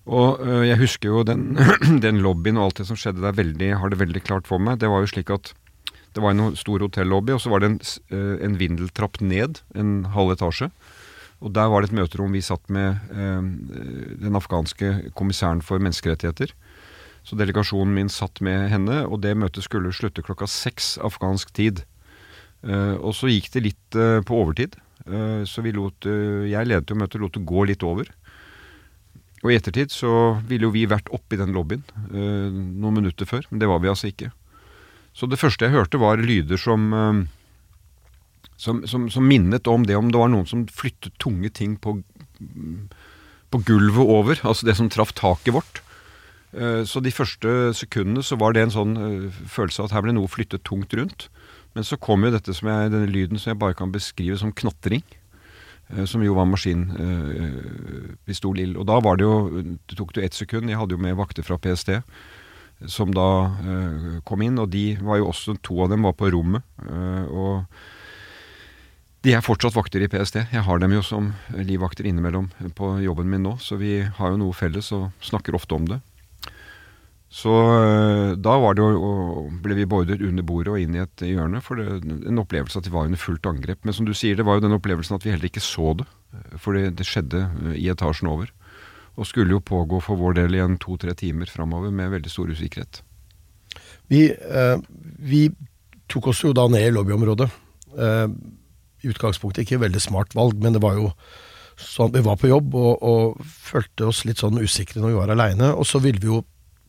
Og 0.04 0.40
øh, 0.44 0.64
jeg 0.66 0.80
husker 0.80 1.10
jo 1.10 1.26
den, 1.26 1.54
den, 2.04 2.22
lobbyen 2.22 2.58
og 2.58 2.68
alt 2.68 2.82
det 2.82 2.88
som 2.90 2.98
skjedde 2.98 3.24
der, 3.24 3.36
veldig, 3.36 3.74
har 3.80 3.92
det 3.92 4.00
veldig 4.02 4.24
klart 4.24 4.50
for 4.50 4.62
meg. 4.62 4.80
Det 4.82 4.90
var 4.90 5.04
jo 5.04 5.12
slik 5.14 5.32
at 5.34 5.54
det 6.14 6.22
var 6.22 6.34
en 6.34 6.54
stor 6.54 6.82
hotellobby, 6.84 7.34
og 7.34 7.40
så 7.42 7.50
var 7.50 7.62
det 7.62 7.72
en, 7.72 7.80
øh, 8.14 8.36
en 8.46 8.58
vindeltrapp 8.60 9.18
ned, 9.22 9.64
en 9.74 10.04
halv 10.14 10.36
etasje. 10.36 10.70
Og 11.44 11.52
der 11.52 11.68
var 11.68 11.84
det 11.84 11.92
et 11.92 11.98
møterom 11.98 12.32
vi 12.32 12.40
satt 12.44 12.70
med 12.72 12.96
eh, 13.12 13.48
den 14.22 14.38
afghanske 14.38 15.12
kommissæren 15.18 15.60
for 15.64 15.82
menneskerettigheter. 15.82 16.54
Så 17.24 17.36
delegasjonen 17.40 17.92
min 17.96 18.12
satt 18.12 18.40
med 18.44 18.70
henne, 18.72 19.02
og 19.04 19.20
det 19.24 19.36
møtet 19.36 19.64
skulle 19.64 19.92
slutte 19.96 20.24
klokka 20.24 20.48
seks 20.48 20.94
afghansk 21.04 21.52
tid. 21.56 21.84
Eh, 22.64 22.96
og 22.96 23.12
så 23.16 23.28
gikk 23.28 23.50
det 23.54 23.64
litt 23.68 23.98
eh, 24.00 24.20
på 24.24 24.40
overtid. 24.40 24.80
Uh, 25.04 25.44
så 25.44 25.60
vi 25.60 25.68
lot 25.74 26.06
Jeg 26.48 26.64
ledet 26.64 26.88
jo 26.88 26.96
møtet, 26.96 27.20
lot 27.20 27.34
det 27.34 27.42
gå 27.44 27.64
litt 27.68 27.82
over. 27.84 28.08
og 29.42 29.50
i 29.52 29.56
ettertid 29.58 29.92
så 29.92 30.40
ville 30.48 30.64
jo 30.64 30.72
vi 30.72 30.86
vært 30.88 31.10
oppe 31.12 31.36
i 31.36 31.40
den 31.40 31.52
lobbyen 31.52 31.82
eh, 32.08 32.48
noen 32.48 33.02
minutter 33.02 33.28
før, 33.28 33.44
men 33.50 33.60
det 33.60 33.68
var 33.68 33.82
vi 33.84 33.90
altså 33.92 34.08
ikke. 34.08 34.30
Så 35.12 35.28
det 35.28 35.38
første 35.38 35.66
jeg 35.66 35.74
hørte 35.74 36.00
var 36.00 36.16
lyder 36.16 36.56
som, 36.56 36.86
eh, 36.96 37.20
som, 38.56 38.86
som, 38.86 39.10
som 39.10 39.26
minnet 39.26 39.66
om 39.66 39.86
det 39.86 39.96
om 39.98 40.12
det 40.12 40.20
var 40.20 40.28
noen 40.30 40.46
som 40.46 40.66
flyttet 40.70 41.16
tunge 41.18 41.50
ting 41.50 41.76
på, 41.76 41.96
på 43.50 43.58
gulvet 43.66 44.06
over, 44.06 44.38
altså 44.46 44.66
det 44.66 44.76
som 44.78 44.88
traff 44.92 45.12
taket 45.12 45.54
vårt. 45.54 45.82
Eh, 46.54 46.84
så 46.86 47.00
de 47.02 47.10
første 47.10 47.74
sekundene 47.74 48.22
så 48.22 48.36
var 48.38 48.52
det 48.54 48.62
en 48.62 48.70
sånn 48.74 48.96
eh, 48.98 49.30
følelse 49.50 49.82
av 49.82 49.86
at 49.88 49.94
her 49.96 50.02
ble 50.06 50.12
noe 50.14 50.28
flyttet 50.30 50.62
tungt 50.66 50.94
rundt. 50.94 51.28
Men 51.74 51.82
så 51.86 51.96
kom 51.98 52.22
jo 52.22 52.30
dette 52.30 52.54
som 52.54 52.68
jeg, 52.70 52.90
denne 52.94 53.10
lyden 53.10 53.38
som 53.42 53.50
jeg 53.50 53.62
bare 53.62 53.74
kan 53.78 53.94
beskrive 53.94 54.38
som 54.38 54.52
knatring. 54.54 55.02
eh, 55.90 56.06
Som 56.06 56.22
jo 56.22 56.34
var 56.38 56.46
maskinpistolild. 56.46 58.76
Og 58.78 58.86
da 58.86 59.00
var 59.02 59.16
det 59.18 59.26
jo 59.26 59.34
Det 59.88 59.96
tok 59.98 60.16
jo 60.16 60.22
ett 60.22 60.34
sekund. 60.34 60.70
Jeg 60.70 60.78
hadde 60.78 60.94
jo 60.94 61.02
med 61.02 61.18
vakter 61.18 61.42
fra 61.42 61.58
PST 61.58 61.90
som 62.90 63.14
da 63.14 63.50
kom 64.26 64.42
inn. 64.42 64.58
Og 64.58 64.68
de 64.70 64.96
var 65.00 65.16
jo 65.18 65.26
også 65.30 65.54
To 65.62 65.80
av 65.82 65.88
dem 65.90 66.02
var 66.02 66.12
på 66.12 66.30
rommet. 66.30 66.62
og 67.30 67.64
de 69.24 69.32
er 69.32 69.44
fortsatt 69.44 69.76
vakter 69.76 70.04
i 70.04 70.08
PST. 70.12 70.42
Jeg 70.52 70.64
har 70.66 70.80
dem 70.82 70.92
jo 70.92 71.02
som 71.04 71.30
livvakter 71.56 72.04
innimellom 72.08 72.50
på 72.76 72.96
jobben 73.04 73.30
min 73.32 73.44
nå, 73.46 73.56
så 73.62 73.78
vi 73.80 74.02
har 74.04 74.34
jo 74.34 74.40
noe 74.40 74.56
felles 74.56 74.90
og 74.92 75.10
snakker 75.24 75.56
ofte 75.56 75.78
om 75.78 75.86
det. 75.88 76.00
Så 77.34 77.50
øh, 77.50 78.36
da 78.38 78.52
jo, 78.78 79.48
ble 79.64 79.74
vi 79.74 79.88
bordet 79.90 80.20
under 80.22 80.44
bordet 80.46 80.70
og 80.70 80.78
inn 80.78 80.94
i 80.94 81.02
et 81.02 81.24
hjørne, 81.26 81.62
for 81.64 81.80
det, 81.80 82.04
en 82.04 82.38
opplevelse 82.38 82.78
at 82.78 82.86
de 82.86 82.92
var 82.94 83.08
under 83.08 83.18
fullt 83.18 83.48
angrep. 83.50 83.80
Men 83.82 83.96
som 83.96 84.06
du 84.06 84.12
sier, 84.14 84.36
det 84.38 84.46
var 84.46 84.60
jo 84.60 84.66
den 84.68 84.76
opplevelsen 84.76 85.16
at 85.16 85.26
vi 85.26 85.32
heller 85.32 85.50
ikke 85.50 85.64
så 85.64 85.96
det, 85.98 86.06
for 86.62 86.78
det, 86.78 86.92
det 87.00 87.08
skjedde 87.08 87.42
øh, 87.64 87.74
i 87.80 87.88
etasjen 87.90 88.30
over. 88.30 88.52
Og 89.18 89.26
skulle 89.26 89.56
jo 89.56 89.64
pågå 89.64 89.98
for 90.04 90.20
vår 90.20 90.38
del 90.38 90.54
i 90.54 90.62
en 90.62 90.78
to-tre 90.82 91.14
timer 91.18 91.50
framover 91.50 91.90
med 91.94 92.12
veldig 92.12 92.30
stor 92.30 92.52
usikkerhet. 92.54 93.00
Vi, 94.12 94.28
eh, 94.30 94.76
vi 95.18 95.48
tok 96.10 96.30
oss 96.30 96.44
jo 96.44 96.52
da 96.54 96.68
ned 96.70 96.86
i 96.86 96.94
lobbyområdet. 96.94 97.48
Eh, 97.98 98.28
I 99.04 99.12
utgangspunktet 99.12 99.66
ikke 99.66 99.82
veldig 99.84 100.00
smart 100.02 100.34
valg, 100.36 100.56
men 100.62 100.76
det 100.76 100.82
var 100.84 100.96
jo 100.98 101.10
sånn 101.80 102.12
vi 102.14 102.22
var 102.22 102.38
på 102.38 102.48
jobb 102.50 102.74
og, 102.78 103.02
og 103.02 103.44
følte 103.44 104.08
oss 104.08 104.22
litt 104.28 104.40
sånn 104.42 104.60
usikre 104.62 105.02
når 105.02 105.12
vi 105.12 105.18
var 105.18 105.32
aleine. 105.34 105.72
Og 105.74 105.86
så 105.88 106.00
ville 106.02 106.22
vi 106.22 106.30
jo 106.30 106.42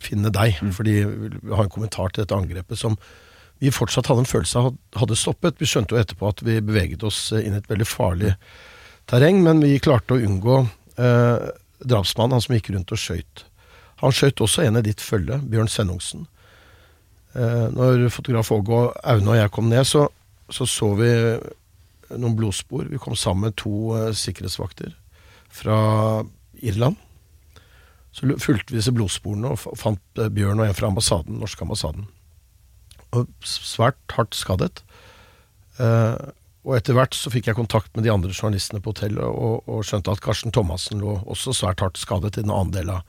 finne 0.03 0.31
deg, 0.33 0.59
fordi 0.75 0.99
vi 1.05 1.53
har 1.53 1.65
en 1.65 1.73
kommentar 1.73 2.13
til 2.13 2.23
dette 2.23 2.37
angrepet 2.37 2.79
som 2.79 2.97
vi 3.63 3.71
fortsatt 3.71 4.09
hadde 4.11 4.25
en 4.25 4.29
følelse 4.29 4.61
av 4.61 4.71
hadde 4.99 5.17
stoppet. 5.17 5.59
Vi 5.61 5.67
skjønte 5.69 5.95
jo 5.95 6.01
etterpå 6.01 6.29
at 6.29 6.43
vi 6.45 6.59
beveget 6.63 7.05
oss 7.07 7.29
inn 7.37 7.55
i 7.55 7.61
et 7.61 7.69
veldig 7.71 7.87
farlig 7.87 8.33
terreng, 9.09 9.41
men 9.45 9.63
vi 9.63 9.79
klarte 9.79 10.17
å 10.17 10.21
unngå 10.21 10.59
eh, 10.99 11.49
drapsmannen, 11.85 12.35
han 12.35 12.43
som 12.43 12.55
gikk 12.57 12.73
rundt 12.75 12.91
og 12.91 12.99
skøyt. 12.99 13.45
Han 14.03 14.15
skøyt 14.15 14.43
også 14.43 14.65
en 14.65 14.81
i 14.81 14.85
ditt 14.85 15.03
følge, 15.03 15.39
Bjørn 15.49 15.71
Sennungsen. 15.71 16.25
Eh, 17.35 17.67
når 17.71 18.09
fotograf 18.13 18.51
Åge 18.55 18.75
og 18.75 18.97
Aune 19.03 19.33
og 19.33 19.39
jeg 19.39 19.53
kom 19.55 19.71
ned, 19.71 19.87
så, 19.87 20.07
så 20.51 20.67
så 20.67 20.91
vi 20.99 21.11
noen 22.13 22.35
blodspor. 22.37 22.87
Vi 22.91 23.01
kom 23.01 23.17
sammen 23.17 23.49
med 23.49 23.57
to 23.59 23.95
eh, 23.97 24.11
sikkerhetsvakter 24.15 24.93
fra 25.55 25.77
Irland. 26.61 26.99
Så 28.15 28.29
fulgte 28.39 28.71
vi 28.71 28.79
disse 28.79 28.93
blodsporene 28.95 29.51
og 29.53 29.79
fant 29.79 30.21
eh, 30.21 30.31
Bjørn 30.31 30.61
og 30.61 30.69
en 30.69 30.77
fra 30.77 30.91
ambassaden, 30.91 31.39
norske 31.41 31.65
ambassaden. 31.65 32.07
Og 33.15 33.29
svært 33.47 34.17
hardt 34.17 34.37
skadet. 34.37 34.81
Eh, 35.81 36.17
og 36.65 36.73
etter 36.79 36.97
hvert 36.97 37.13
så 37.13 37.29
fikk 37.29 37.49
jeg 37.49 37.59
kontakt 37.59 37.91
med 37.93 38.07
de 38.07 38.13
andre 38.13 38.33
journalistene 38.33 38.81
på 38.81 38.95
hotellet, 38.95 39.21
og, 39.21 39.67
og 39.69 39.85
skjønte 39.85 40.15
at 40.15 40.23
Karsten 40.23 40.53
Thomassen 40.55 41.03
lå 41.03 41.19
også 41.21 41.53
svært 41.53 41.83
hardt 41.83 42.01
skadet 42.01 42.39
i 42.39 42.45
den 42.45 42.53
andre 42.53 42.79
delen 42.79 42.95
av, 42.95 43.03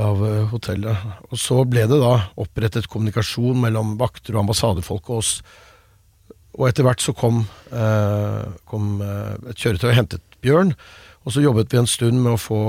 av 0.00 0.24
hotellet. 0.54 1.04
Og 1.28 1.40
så 1.40 1.58
ble 1.68 1.84
det 1.90 2.00
da 2.00 2.14
opprettet 2.40 2.88
kommunikasjon 2.88 3.60
mellom 3.66 3.98
vakter 4.00 4.38
og 4.38 4.46
ambassadefolk 4.46 5.10
og 5.10 5.20
oss. 5.20 5.34
Og 6.54 6.68
etter 6.68 6.86
hvert 6.86 7.02
så 7.02 7.14
kom, 7.16 7.44
eh, 7.74 8.44
kom 8.70 9.00
eh, 9.02 9.50
et 9.50 9.58
kjøretøy 9.58 9.90
og 9.90 9.98
hentet 9.98 10.38
Bjørn. 10.44 10.74
Og 11.24 11.32
så 11.34 11.42
jobbet 11.42 11.72
vi 11.72 11.80
en 11.80 11.88
stund 11.88 12.20
med 12.20 12.34
å 12.34 12.40
få, 12.40 12.60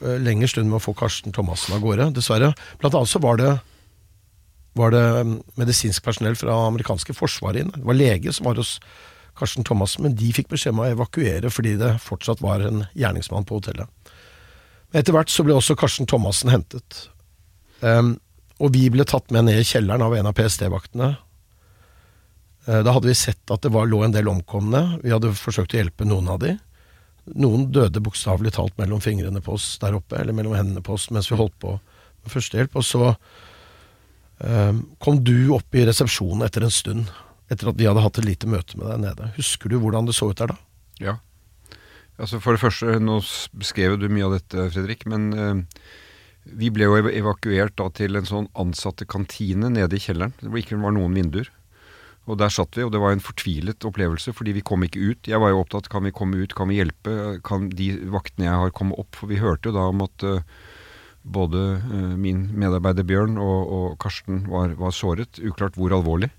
eh, 0.00 0.18
lengre 0.22 0.48
stund 0.48 0.70
med 0.70 0.78
å 0.78 0.84
få 0.84 0.94
Karsten 0.96 1.34
Thomassen 1.34 1.74
av 1.74 1.82
gårde, 1.82 2.12
dessverre. 2.14 2.54
Blant 2.80 2.94
annet 2.94 3.10
så 3.10 3.20
var 3.20 3.36
det, 3.36 3.60
var 4.74 4.90
det 4.94 5.04
mm, 5.26 5.34
medisinsk 5.60 6.02
personell 6.02 6.38
fra 6.38 6.54
amerikanske 6.70 7.14
forsvaret 7.14 7.64
inne. 7.64 7.74
Det 7.76 7.84
var 7.84 7.98
lege 7.98 8.32
som 8.32 8.46
var 8.46 8.60
hos 8.62 8.78
Karsten 9.36 9.66
Thomassen, 9.66 10.06
men 10.06 10.14
de 10.14 10.30
fikk 10.32 10.48
beskjed 10.48 10.76
om 10.76 10.84
å 10.84 10.90
evakuere 10.92 11.50
fordi 11.50 11.74
det 11.80 11.96
fortsatt 12.00 12.40
var 12.40 12.62
en 12.62 12.86
gjerningsmann 12.94 13.44
på 13.44 13.58
hotellet. 13.58 13.90
Men 14.92 15.02
etter 15.02 15.12
hvert 15.12 15.32
så 15.32 15.42
ble 15.42 15.56
også 15.58 15.76
Karsten 15.76 16.06
Thomassen 16.06 16.52
hentet. 16.54 17.08
Um, 17.82 18.20
og 18.62 18.70
vi 18.76 18.86
ble 18.94 19.02
tatt 19.02 19.32
med 19.34 19.48
ned 19.48 19.58
i 19.58 19.66
kjelleren 19.66 20.04
av 20.06 20.14
en 20.14 20.30
av 20.30 20.36
PST-vaktene. 20.38 21.16
Eh, 22.66 22.82
Da 22.82 22.92
hadde 22.92 23.10
vi 23.10 23.14
sett 23.18 23.50
at 23.50 23.62
det 23.62 23.72
var, 23.74 23.86
lå 23.86 24.02
en 24.04 24.14
del 24.14 24.28
omkomne. 24.30 25.00
Vi 25.02 25.12
hadde 25.12 25.34
forsøkt 25.36 25.74
å 25.74 25.80
hjelpe 25.82 26.06
noen 26.08 26.28
av 26.32 26.40
de. 26.44 26.54
Noen 27.34 27.70
døde 27.72 28.02
bokstavelig 28.04 28.52
talt 28.56 28.76
mellom 28.78 29.00
fingrene 29.00 29.40
på 29.44 29.56
oss 29.56 29.78
der 29.80 29.96
oppe, 29.96 30.18
eller 30.20 30.36
mellom 30.36 30.56
hendene 30.56 30.84
på 30.84 30.96
oss 30.96 31.08
mens 31.14 31.30
vi 31.30 31.38
holdt 31.40 31.56
på 31.62 31.76
med 31.78 32.32
førstehjelp. 32.32 32.76
Og 32.76 32.84
så 32.84 33.04
eh, 34.44 34.72
kom 35.00 35.22
du 35.24 35.54
opp 35.56 35.76
i 35.76 35.86
resepsjonen 35.88 36.44
etter 36.46 36.66
en 36.66 36.74
stund, 36.74 37.12
etter 37.52 37.70
at 37.70 37.80
vi 37.80 37.88
hadde 37.88 38.04
hatt 38.04 38.20
et 38.20 38.28
lite 38.28 38.48
møte 38.50 38.76
med 38.80 38.90
deg 38.92 39.04
nede. 39.06 39.30
Husker 39.38 39.72
du 39.72 39.78
hvordan 39.80 40.08
det 40.08 40.16
så 40.16 40.30
ut 40.30 40.40
der 40.40 40.52
da? 40.52 40.58
Ja. 41.00 41.18
Altså 42.20 42.38
For 42.38 42.54
det 42.54 42.62
første, 42.62 42.98
nå 43.02 43.18
beskrev 43.58 43.98
du 43.98 44.06
mye 44.12 44.28
av 44.28 44.36
dette, 44.36 44.68
Fredrik, 44.70 45.02
men 45.10 45.32
eh, 45.34 45.80
vi 46.44 46.68
ble 46.70 46.86
jo 46.86 47.00
evakuert 47.08 47.74
da 47.80 47.88
til 47.96 48.20
en 48.20 48.28
sånn 48.28 48.48
ansatte 48.60 49.08
kantine 49.08 49.72
nede 49.72 49.96
i 49.96 50.02
kjelleren. 50.02 50.36
Det 50.40 50.52
var 50.52 50.60
ikke 50.60 50.78
var 50.82 50.94
noen 50.94 51.16
vinduer. 51.16 51.48
Og 52.24 52.38
der 52.40 52.52
satt 52.52 52.76
vi, 52.78 52.84
og 52.86 52.92
det 52.94 53.00
var 53.02 53.12
en 53.12 53.22
fortvilet 53.22 53.84
opplevelse, 53.84 54.32
fordi 54.32 54.54
vi 54.56 54.64
kom 54.64 54.84
ikke 54.86 55.02
ut. 55.10 55.28
Jeg 55.28 55.40
var 55.42 55.52
jo 55.52 55.60
opptatt 55.60 55.90
kan 55.92 56.06
vi 56.06 56.14
komme 56.14 56.40
ut, 56.40 56.54
kan 56.56 56.70
vi 56.70 56.78
hjelpe, 56.78 57.36
kan 57.44 57.68
de 57.68 57.90
vaktene 58.14 58.48
jeg 58.48 58.62
har 58.62 58.72
komme 58.76 58.96
opp? 59.00 59.18
For 59.20 59.28
vi 59.28 59.42
hørte 59.42 59.68
jo 59.68 59.76
da 59.76 59.84
om 59.90 60.00
at 60.06 60.24
uh, 60.24 60.40
både 61.36 61.66
uh, 61.84 62.14
min 62.20 62.46
medarbeider 62.56 63.04
Bjørn 63.04 63.36
og, 63.36 63.74
og 63.76 63.98
Karsten 64.00 64.46
var, 64.48 64.72
var 64.80 64.96
såret. 64.96 65.42
Uklart 65.44 65.76
hvor 65.76 65.92
alvorlig. 65.96 66.32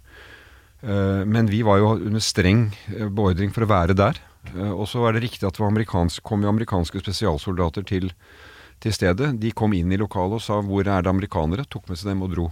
Uh, 0.82 1.22
men 1.30 1.54
vi 1.54 1.62
var 1.66 1.84
jo 1.84 1.94
under 2.00 2.24
streng 2.24 2.72
beordring 2.90 3.54
for 3.54 3.68
å 3.68 3.70
være 3.76 3.98
der. 3.98 4.22
Og 4.56 4.86
så 4.90 5.02
er 5.06 5.16
det 5.16 5.24
riktig 5.24 5.46
at 5.48 5.58
det 5.58 5.66
amerikansk, 5.66 6.22
kom 6.26 6.44
jo 6.46 6.52
amerikanske 6.52 7.02
spesialsoldater 7.02 7.86
til, 7.86 8.12
til 8.82 8.94
stedet. 8.94 9.32
De 9.42 9.54
kom 9.58 9.74
inn 9.74 9.90
i 9.90 9.98
lokalet 9.98 10.38
og 10.38 10.46
sa 10.46 10.60
'hvor 10.62 10.86
er 10.86 11.02
det 11.02 11.10
amerikanere?' 11.10 11.66
Tok 11.66 11.90
med 11.90 11.98
seg 11.98 12.14
dem 12.14 12.22
og 12.22 12.30
dro. 12.34 12.46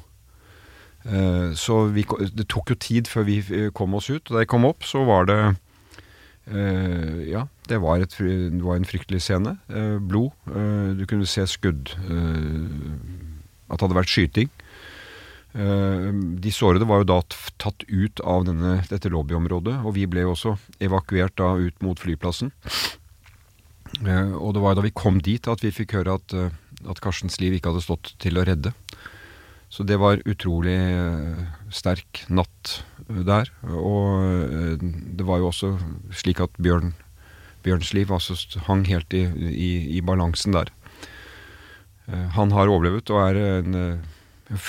Eh, 1.04 1.52
så 1.60 1.84
vi, 1.92 2.06
det 2.32 2.48
tok 2.52 2.72
jo 2.72 2.80
tid 2.80 3.10
før 3.12 3.28
vi 3.28 3.42
eh, 3.44 3.70
kom 3.76 3.96
oss 3.98 4.10
ut. 4.12 4.24
Og 4.24 4.36
da 4.36 4.44
jeg 4.44 4.52
kom 4.52 4.68
opp, 4.68 4.86
så 4.88 5.04
var 5.08 5.28
det 5.30 5.40
eh, 6.48 7.24
Ja, 7.34 7.48
det 7.68 7.82
var, 7.84 8.04
et, 8.04 8.16
det 8.20 8.64
var 8.64 8.80
en 8.80 8.88
fryktelig 8.88 9.24
scene. 9.26 9.58
Blod. 10.04 10.32
Du 11.00 11.06
kunne 11.08 11.28
se 11.30 11.46
skudd. 11.48 11.96
at 11.96 13.80
det 13.80 13.86
hadde 13.86 13.98
vært 13.98 14.12
skyting. 14.12 14.50
De 15.54 16.52
sårede 16.52 16.88
var 16.90 17.04
jo 17.04 17.08
da 17.08 17.20
tatt 17.62 17.86
ut 17.88 18.20
av 18.26 18.44
denne, 18.48 18.82
dette 18.90 19.12
lobbyområdet, 19.14 19.78
og 19.86 19.94
vi 19.96 20.08
ble 20.10 20.26
jo 20.26 20.34
også 20.34 20.56
evakuert 20.84 21.38
da 21.38 21.54
ut 21.62 21.78
mot 21.86 22.00
flyplassen. 22.00 22.52
Og 24.02 24.50
det 24.58 24.64
var 24.66 24.76
da 24.76 24.84
vi 24.84 24.92
kom 24.92 25.22
dit 25.24 25.48
at 25.48 25.64
vi 25.64 25.72
fikk 25.72 25.96
høre 26.00 26.18
at, 26.18 26.36
at 26.90 27.02
Karstens 27.06 27.40
liv 27.40 27.56
ikke 27.56 27.72
hadde 27.72 27.86
stått 27.86 28.16
til 28.20 28.42
å 28.42 28.48
redde. 28.50 28.74
Så 29.74 29.82
det 29.90 29.98
var 29.98 30.22
utrolig 30.30 30.76
eh, 30.78 31.46
sterk 31.74 32.24
natt 32.30 32.84
eh, 33.08 33.24
der. 33.26 33.50
Og 33.74 34.22
eh, 34.22 34.76
det 35.18 35.26
var 35.26 35.42
jo 35.42 35.50
også 35.50 35.74
slik 36.14 36.44
at 36.46 36.54
Bjørn, 36.62 36.94
Bjørns 37.66 37.94
liv 37.98 38.12
altså 38.14 38.38
hang 38.68 38.86
helt 38.86 39.14
i, 39.18 39.26
i, 39.50 39.72
i 39.98 40.04
balansen 40.06 40.54
der. 40.54 40.70
Han 42.36 42.52
har 42.52 42.68
overlevet 42.68 43.08
og 43.16 43.22
er 43.24 43.38
en 43.40 43.76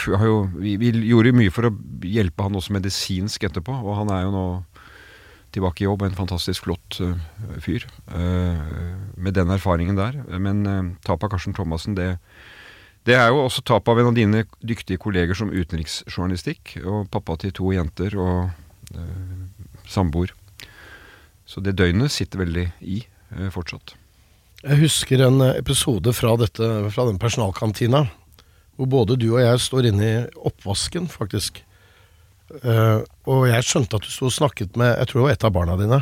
jo, 0.07 0.35
vi, 0.55 0.77
vi 0.79 0.93
gjorde 1.09 1.33
mye 1.35 1.51
for 1.51 1.67
å 1.67 1.73
hjelpe 2.07 2.47
han 2.47 2.55
også 2.55 2.77
medisinsk 2.77 3.43
etterpå, 3.49 3.75
og 3.75 3.97
han 3.99 4.13
er 4.15 4.21
jo 4.23 4.31
nå 4.31 4.45
tilbake 5.57 5.83
i 5.83 5.89
jobb, 5.89 6.05
en 6.07 6.15
fantastisk 6.15 6.69
flott 6.69 7.01
fyr 7.65 7.89
med 8.07 9.35
den 9.35 9.51
erfaringen 9.51 9.99
der. 9.99 10.21
Men 10.39 10.63
tapet 11.03 11.27
av 11.27 11.35
Karsten 11.35 11.59
Thomassen, 11.59 11.99
det, 11.99 12.13
det 13.05 13.17
er 13.19 13.29
jo 13.33 13.43
også 13.45 13.65
tap 13.69 13.89
av 13.93 14.01
en 14.01 14.11
av 14.13 14.17
dine 14.17 14.45
dyktige 14.65 15.01
kolleger 15.03 15.37
som 15.37 15.53
utenriksjournalistikk, 15.53 16.79
og 16.85 17.11
pappa 17.13 17.37
til 17.43 17.53
to 17.57 17.73
jenter 17.75 18.17
og 18.17 18.97
eh, 18.97 19.43
samboer. 19.91 20.33
Så 21.45 21.61
det 21.61 21.77
døgnet 21.77 22.13
sitter 22.15 22.41
veldig 22.41 22.65
i 22.81 23.03
eh, 23.05 23.51
fortsatt. 23.53 23.93
Jeg 24.65 24.81
husker 24.81 25.27
en 25.27 25.43
eh, 25.45 25.59
episode 25.61 26.15
fra, 26.17 26.33
dette, 26.41 26.71
fra 26.95 27.05
den 27.11 27.21
personalkantina, 27.21 28.07
hvor 28.81 28.89
både 28.91 29.19
du 29.21 29.29
og 29.35 29.43
jeg 29.43 29.61
står 29.61 29.91
inne 29.91 30.09
i 30.09 30.25
oppvasken, 30.49 31.11
faktisk. 31.13 31.61
Eh, 32.63 33.01
og 33.29 33.45
jeg 33.51 33.69
skjønte 33.69 34.01
at 34.01 34.07
du 34.07 34.13
sto 34.13 34.29
og 34.29 34.35
snakket 34.35 34.77
med 34.77 34.91
Jeg 35.01 35.09
tror 35.09 35.21
det 35.21 35.25
var 35.27 35.37
et 35.37 35.47
av 35.47 35.55
barna 35.55 35.77
dine. 35.81 36.01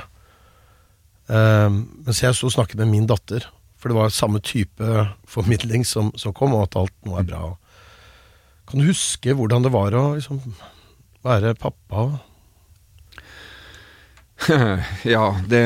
Eh, 1.33 1.69
mens 2.07 2.23
jeg 2.23 2.39
sto 2.39 2.47
og 2.47 2.55
snakket 2.55 2.79
med 2.83 2.93
min 2.95 3.11
datter. 3.11 3.51
For 3.83 3.91
det 3.91 3.99
var 3.99 4.13
samme 4.15 4.39
type 4.39 5.07
formidling 5.27 5.83
som, 5.83 6.13
som 6.15 6.35
kom, 6.37 6.55
og 6.55 6.69
at 6.69 6.79
alt 6.79 6.95
nå 7.03 7.17
er 7.19 7.27
bra. 7.27 7.41
Kan 8.71 8.79
du 8.79 8.87
huske 8.87 9.35
hvordan 9.35 9.67
det 9.67 9.73
var 9.75 9.97
å 9.99 10.13
liksom, 10.15 10.39
være 11.27 11.57
pappa? 11.59 12.05
ja, 15.15 15.25
det, 15.51 15.63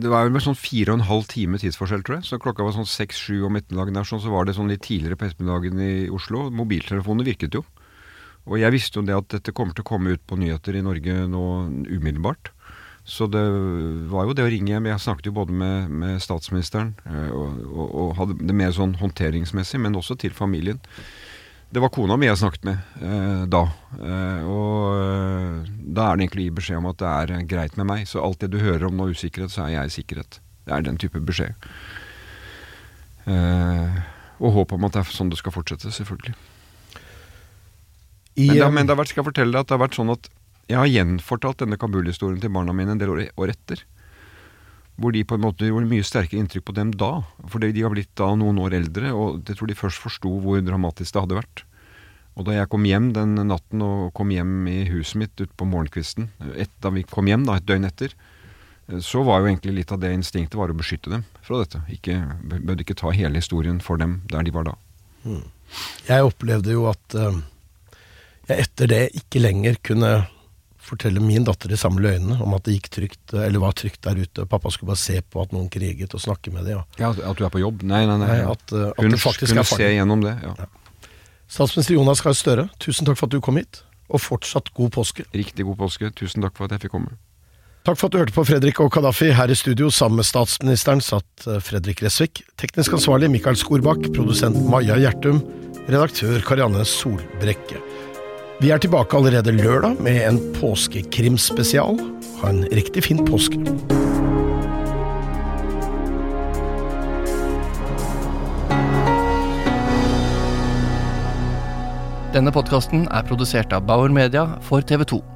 det 0.00 0.10
var 0.12 0.28
vel 0.28 0.44
sånn 0.44 0.58
fire 0.58 0.92
og 0.92 1.00
en 1.00 1.08
halv 1.08 1.26
time 1.32 1.60
tidsforskjell, 1.60 2.04
tror 2.04 2.18
jeg. 2.18 2.28
Så 2.28 2.40
klokka 2.40 2.64
var 2.64 2.76
sånn 2.76 2.88
seks-sju 2.88 3.46
om 3.48 3.56
ettermiddagen 3.58 3.96
der, 3.96 4.08
sånn, 4.08 4.22
så 4.24 4.32
var 4.32 4.46
det 4.46 4.56
sånn 4.56 4.70
litt 4.72 4.84
tidligere 4.86 5.18
på 5.20 5.28
ettermiddagen 5.28 5.80
i 5.80 5.94
Oslo. 6.12 6.46
Mobiltelefonene 6.60 7.26
virket 7.28 7.56
jo. 7.56 7.64
Og 8.46 8.60
jeg 8.60 8.74
visste 8.76 9.00
jo 9.00 9.06
det 9.08 9.16
at 9.16 9.32
dette 9.32 9.56
kommer 9.56 9.74
til 9.74 9.84
å 9.84 9.90
komme 9.90 10.12
ut 10.14 10.22
på 10.28 10.38
nyheter 10.38 10.76
i 10.78 10.84
Norge 10.84 11.24
nå 11.32 11.46
umiddelbart. 11.88 12.52
Så 13.06 13.28
det 13.30 13.42
var 14.10 14.26
jo 14.26 14.34
det 14.34 14.42
å 14.42 14.50
ringe 14.50 14.72
hjem. 14.72 14.88
Jeg 14.90 15.02
snakket 15.04 15.28
jo 15.30 15.36
både 15.36 15.54
med, 15.54 15.92
med 15.94 16.18
statsministeren 16.24 16.96
eh, 17.06 17.28
og, 17.30 17.60
og, 17.70 17.86
og, 18.02 18.08
hadde 18.18 18.34
det 18.48 18.56
mer 18.58 18.72
sånn 18.74 18.96
håndteringsmessig, 18.98 19.78
men 19.84 19.94
også 19.94 20.16
til 20.18 20.34
familien. 20.34 20.80
Det 21.70 21.82
var 21.82 21.90
kona 21.94 22.16
mi 22.18 22.26
jeg 22.28 22.38
snakket 22.40 22.66
med 22.66 22.98
eh, 23.02 23.44
da. 23.50 23.60
Eh, 24.00 24.42
og 24.50 24.98
eh, 24.98 25.70
da 25.96 26.08
er 26.10 26.18
det 26.18 26.26
egentlig 26.26 26.44
å 26.44 26.48
gi 26.48 26.56
beskjed 26.58 26.80
om 26.82 26.90
at 26.90 26.98
det 27.02 27.12
er 27.12 27.32
eh, 27.36 27.46
greit 27.54 27.78
med 27.78 27.88
meg. 27.92 28.04
Så 28.10 28.22
alt 28.26 28.42
det 28.42 28.50
du 28.54 28.58
hører 28.62 28.88
om 28.90 28.98
noe 28.98 29.14
usikkerhet, 29.14 29.54
så 29.54 29.64
er 29.68 29.76
jeg 29.76 29.92
i 29.92 29.96
sikkerhet. 30.00 30.40
Det 30.66 30.74
er 30.74 30.86
den 30.86 30.98
type 30.98 31.22
beskjed. 31.30 31.54
Eh, 33.26 33.98
og 34.42 34.52
håp 34.58 34.74
om 34.76 34.86
at 34.86 34.94
det 34.98 35.02
er 35.02 35.14
sånn 35.16 35.30
det 35.32 35.38
skal 35.40 35.54
fortsette, 35.54 35.90
selvfølgelig. 35.94 36.34
I, 38.36 38.46
Men 38.50 38.56
det, 38.58 38.62
har- 38.66 38.74
men 38.74 38.86
det 38.86 38.92
har 38.94 39.00
vært, 39.00 39.14
skal 39.14 39.22
jeg 39.24 39.30
fortelle 39.30 39.54
deg 39.54 39.62
at 39.62 39.70
det 39.70 39.78
har 39.78 39.84
vært 39.86 39.96
sånn 39.98 40.12
at 40.12 40.26
jeg 40.66 40.78
har 40.80 40.90
gjenfortalt 40.90 41.62
denne 41.62 41.78
Kabul-historien 41.78 42.40
til 42.42 42.50
barna 42.54 42.74
mine 42.74 42.96
en 42.96 43.00
del 43.00 43.12
år, 43.14 43.52
etter. 43.52 43.84
Hvor 44.96 45.12
de 45.12 45.22
på 45.28 45.36
en 45.36 45.44
måte 45.44 45.68
gjorde 45.68 45.88
mye 45.90 46.06
sterkere 46.06 46.40
inntrykk 46.40 46.66
på 46.66 46.74
dem 46.74 46.90
da. 46.96 47.20
For 47.52 47.62
de 47.62 47.84
har 47.84 47.92
blitt 47.92 48.14
da 48.18 48.32
noen 48.34 48.58
år 48.64 48.74
eldre, 48.80 49.12
og 49.14 49.46
jeg 49.46 49.58
tror 49.58 49.70
de 49.70 49.78
først 49.78 50.02
forsto 50.02 50.32
hvor 50.42 50.62
dramatisk 50.64 51.14
det 51.14 51.22
hadde 51.22 51.38
vært. 51.38 51.64
Og 52.36 52.48
da 52.48 52.56
jeg 52.56 52.68
kom 52.72 52.84
hjem 52.84 53.12
den 53.16 53.36
natten 53.48 53.82
og 53.84 54.10
kom 54.16 54.32
hjem 54.34 54.66
i 54.68 54.80
huset 54.90 55.20
mitt 55.22 55.40
utpå 55.40 55.68
morgenkvisten, 55.68 56.30
et, 56.56 56.72
da 56.84 56.92
vi 56.92 57.06
kom 57.08 57.30
hjem 57.30 57.46
da, 57.48 57.56
et 57.56 57.68
døgn 57.68 57.88
etter, 57.88 58.12
så 59.02 59.22
var 59.26 59.40
jo 59.40 59.50
egentlig 59.50 59.78
litt 59.80 59.92
av 59.94 60.02
det 60.02 60.12
instinktet 60.14 60.58
var 60.58 60.70
å 60.70 60.76
beskytte 60.76 61.10
dem 61.10 61.24
fra 61.46 61.62
dette. 61.62 61.80
Ikke, 61.94 62.18
bød 62.42 62.84
ikke 62.84 62.98
ta 62.98 63.14
hele 63.14 63.40
historien 63.40 63.80
for 63.82 64.02
dem 64.02 64.20
der 64.30 64.46
de 64.46 64.54
var 64.54 64.68
da. 64.68 64.76
Jeg 66.06 66.26
opplevde 66.26 66.76
jo 66.76 66.86
at 66.90 67.16
uh, 67.18 67.40
jeg 68.46 68.68
etter 68.68 68.90
det 68.92 69.02
ikke 69.18 69.42
lenger 69.42 69.80
kunne 69.82 70.10
fortelle 70.86 71.20
min 71.22 71.44
datter 71.46 71.70
de 71.72 71.76
samme 71.80 72.00
løgnene 72.04 72.38
om 72.42 72.54
at 72.56 72.64
det 72.66 72.76
gikk 72.78 72.88
trygt, 72.94 73.34
eller 73.34 73.62
var 73.62 73.74
trygt 73.76 74.00
der 74.06 74.18
ute. 74.22 74.46
Pappa 74.48 74.70
skulle 74.72 74.92
bare 74.92 75.02
se 75.02 75.20
på 75.22 75.42
at 75.42 75.52
noen 75.54 75.68
kriget 75.72 76.14
og 76.16 76.22
snakke 76.22 76.52
med 76.54 76.66
dem. 76.68 76.80
Ja. 76.98 77.10
Ja, 77.10 77.30
At 77.30 77.38
du 77.38 77.44
er 77.46 77.52
på 77.52 77.62
jobb? 77.62 77.82
Nei, 77.86 78.04
nei, 78.08 78.16
nei. 78.22 78.30
Nei, 78.30 78.40
at, 78.50 78.64
uh, 78.72 78.88
at 78.94 79.02
Hun 79.02 79.18
kunne 79.18 79.66
se 79.66 79.92
gjennom 79.92 80.24
det. 80.24 80.36
ja. 80.46 80.56
Statsminister 81.46 81.94
Jonas 81.94 82.20
Gahr 82.24 82.34
Støre, 82.34 82.64
tusen 82.82 83.06
takk 83.06 83.20
for 83.20 83.28
at 83.28 83.36
du 83.36 83.38
kom 83.44 83.58
hit, 83.60 83.84
og 84.10 84.18
fortsatt 84.22 84.72
god 84.74 84.90
påske. 84.96 85.26
Riktig 85.34 85.66
god 85.68 85.78
påske. 85.84 86.10
Tusen 86.18 86.42
takk 86.42 86.56
for 86.58 86.66
at 86.66 86.74
jeg 86.74 86.86
fikk 86.86 86.96
komme. 86.96 87.14
Takk 87.86 88.00
for 88.00 88.08
at 88.08 88.16
du 88.16 88.18
hørte 88.18 88.34
på 88.34 88.42
Fredrik 88.48 88.80
og 88.82 88.90
Kadafi. 88.90 89.28
Her 89.30 89.50
i 89.50 89.54
studio 89.54 89.92
sammen 89.94 90.18
med 90.18 90.26
statsministeren 90.26 91.02
satt 91.06 91.46
eh, 91.46 91.60
Fredrik 91.62 92.02
Resvik. 92.02 92.42
Teknisk 92.58 92.98
ansvarlig 92.98 93.30
Mikael 93.30 93.58
Skorbakk. 93.58 94.08
Produsent 94.16 94.58
Maja 94.72 94.98
Gjertum. 94.98 95.38
Redaktør 95.86 96.42
Karianne 96.42 96.82
Solbrekke. 96.82 97.85
Vi 98.56 98.70
er 98.72 98.78
tilbake 98.80 99.16
allerede 99.16 99.52
lørdag 99.52 99.98
med 100.00 100.16
en 100.24 100.38
påskekrimspesial. 100.56 101.98
Ha 102.40 102.48
en 102.48 102.64
riktig 102.72 103.02
fin 103.04 103.20
påske. 103.26 103.58
Denne 112.32 112.52
podkasten 112.52 113.04
er 113.12 113.28
produsert 113.28 113.76
av 113.76 113.84
Bauer 113.84 114.08
Media 114.08 114.48
for 114.64 114.80
TV 114.80 115.04
2. 115.04 115.35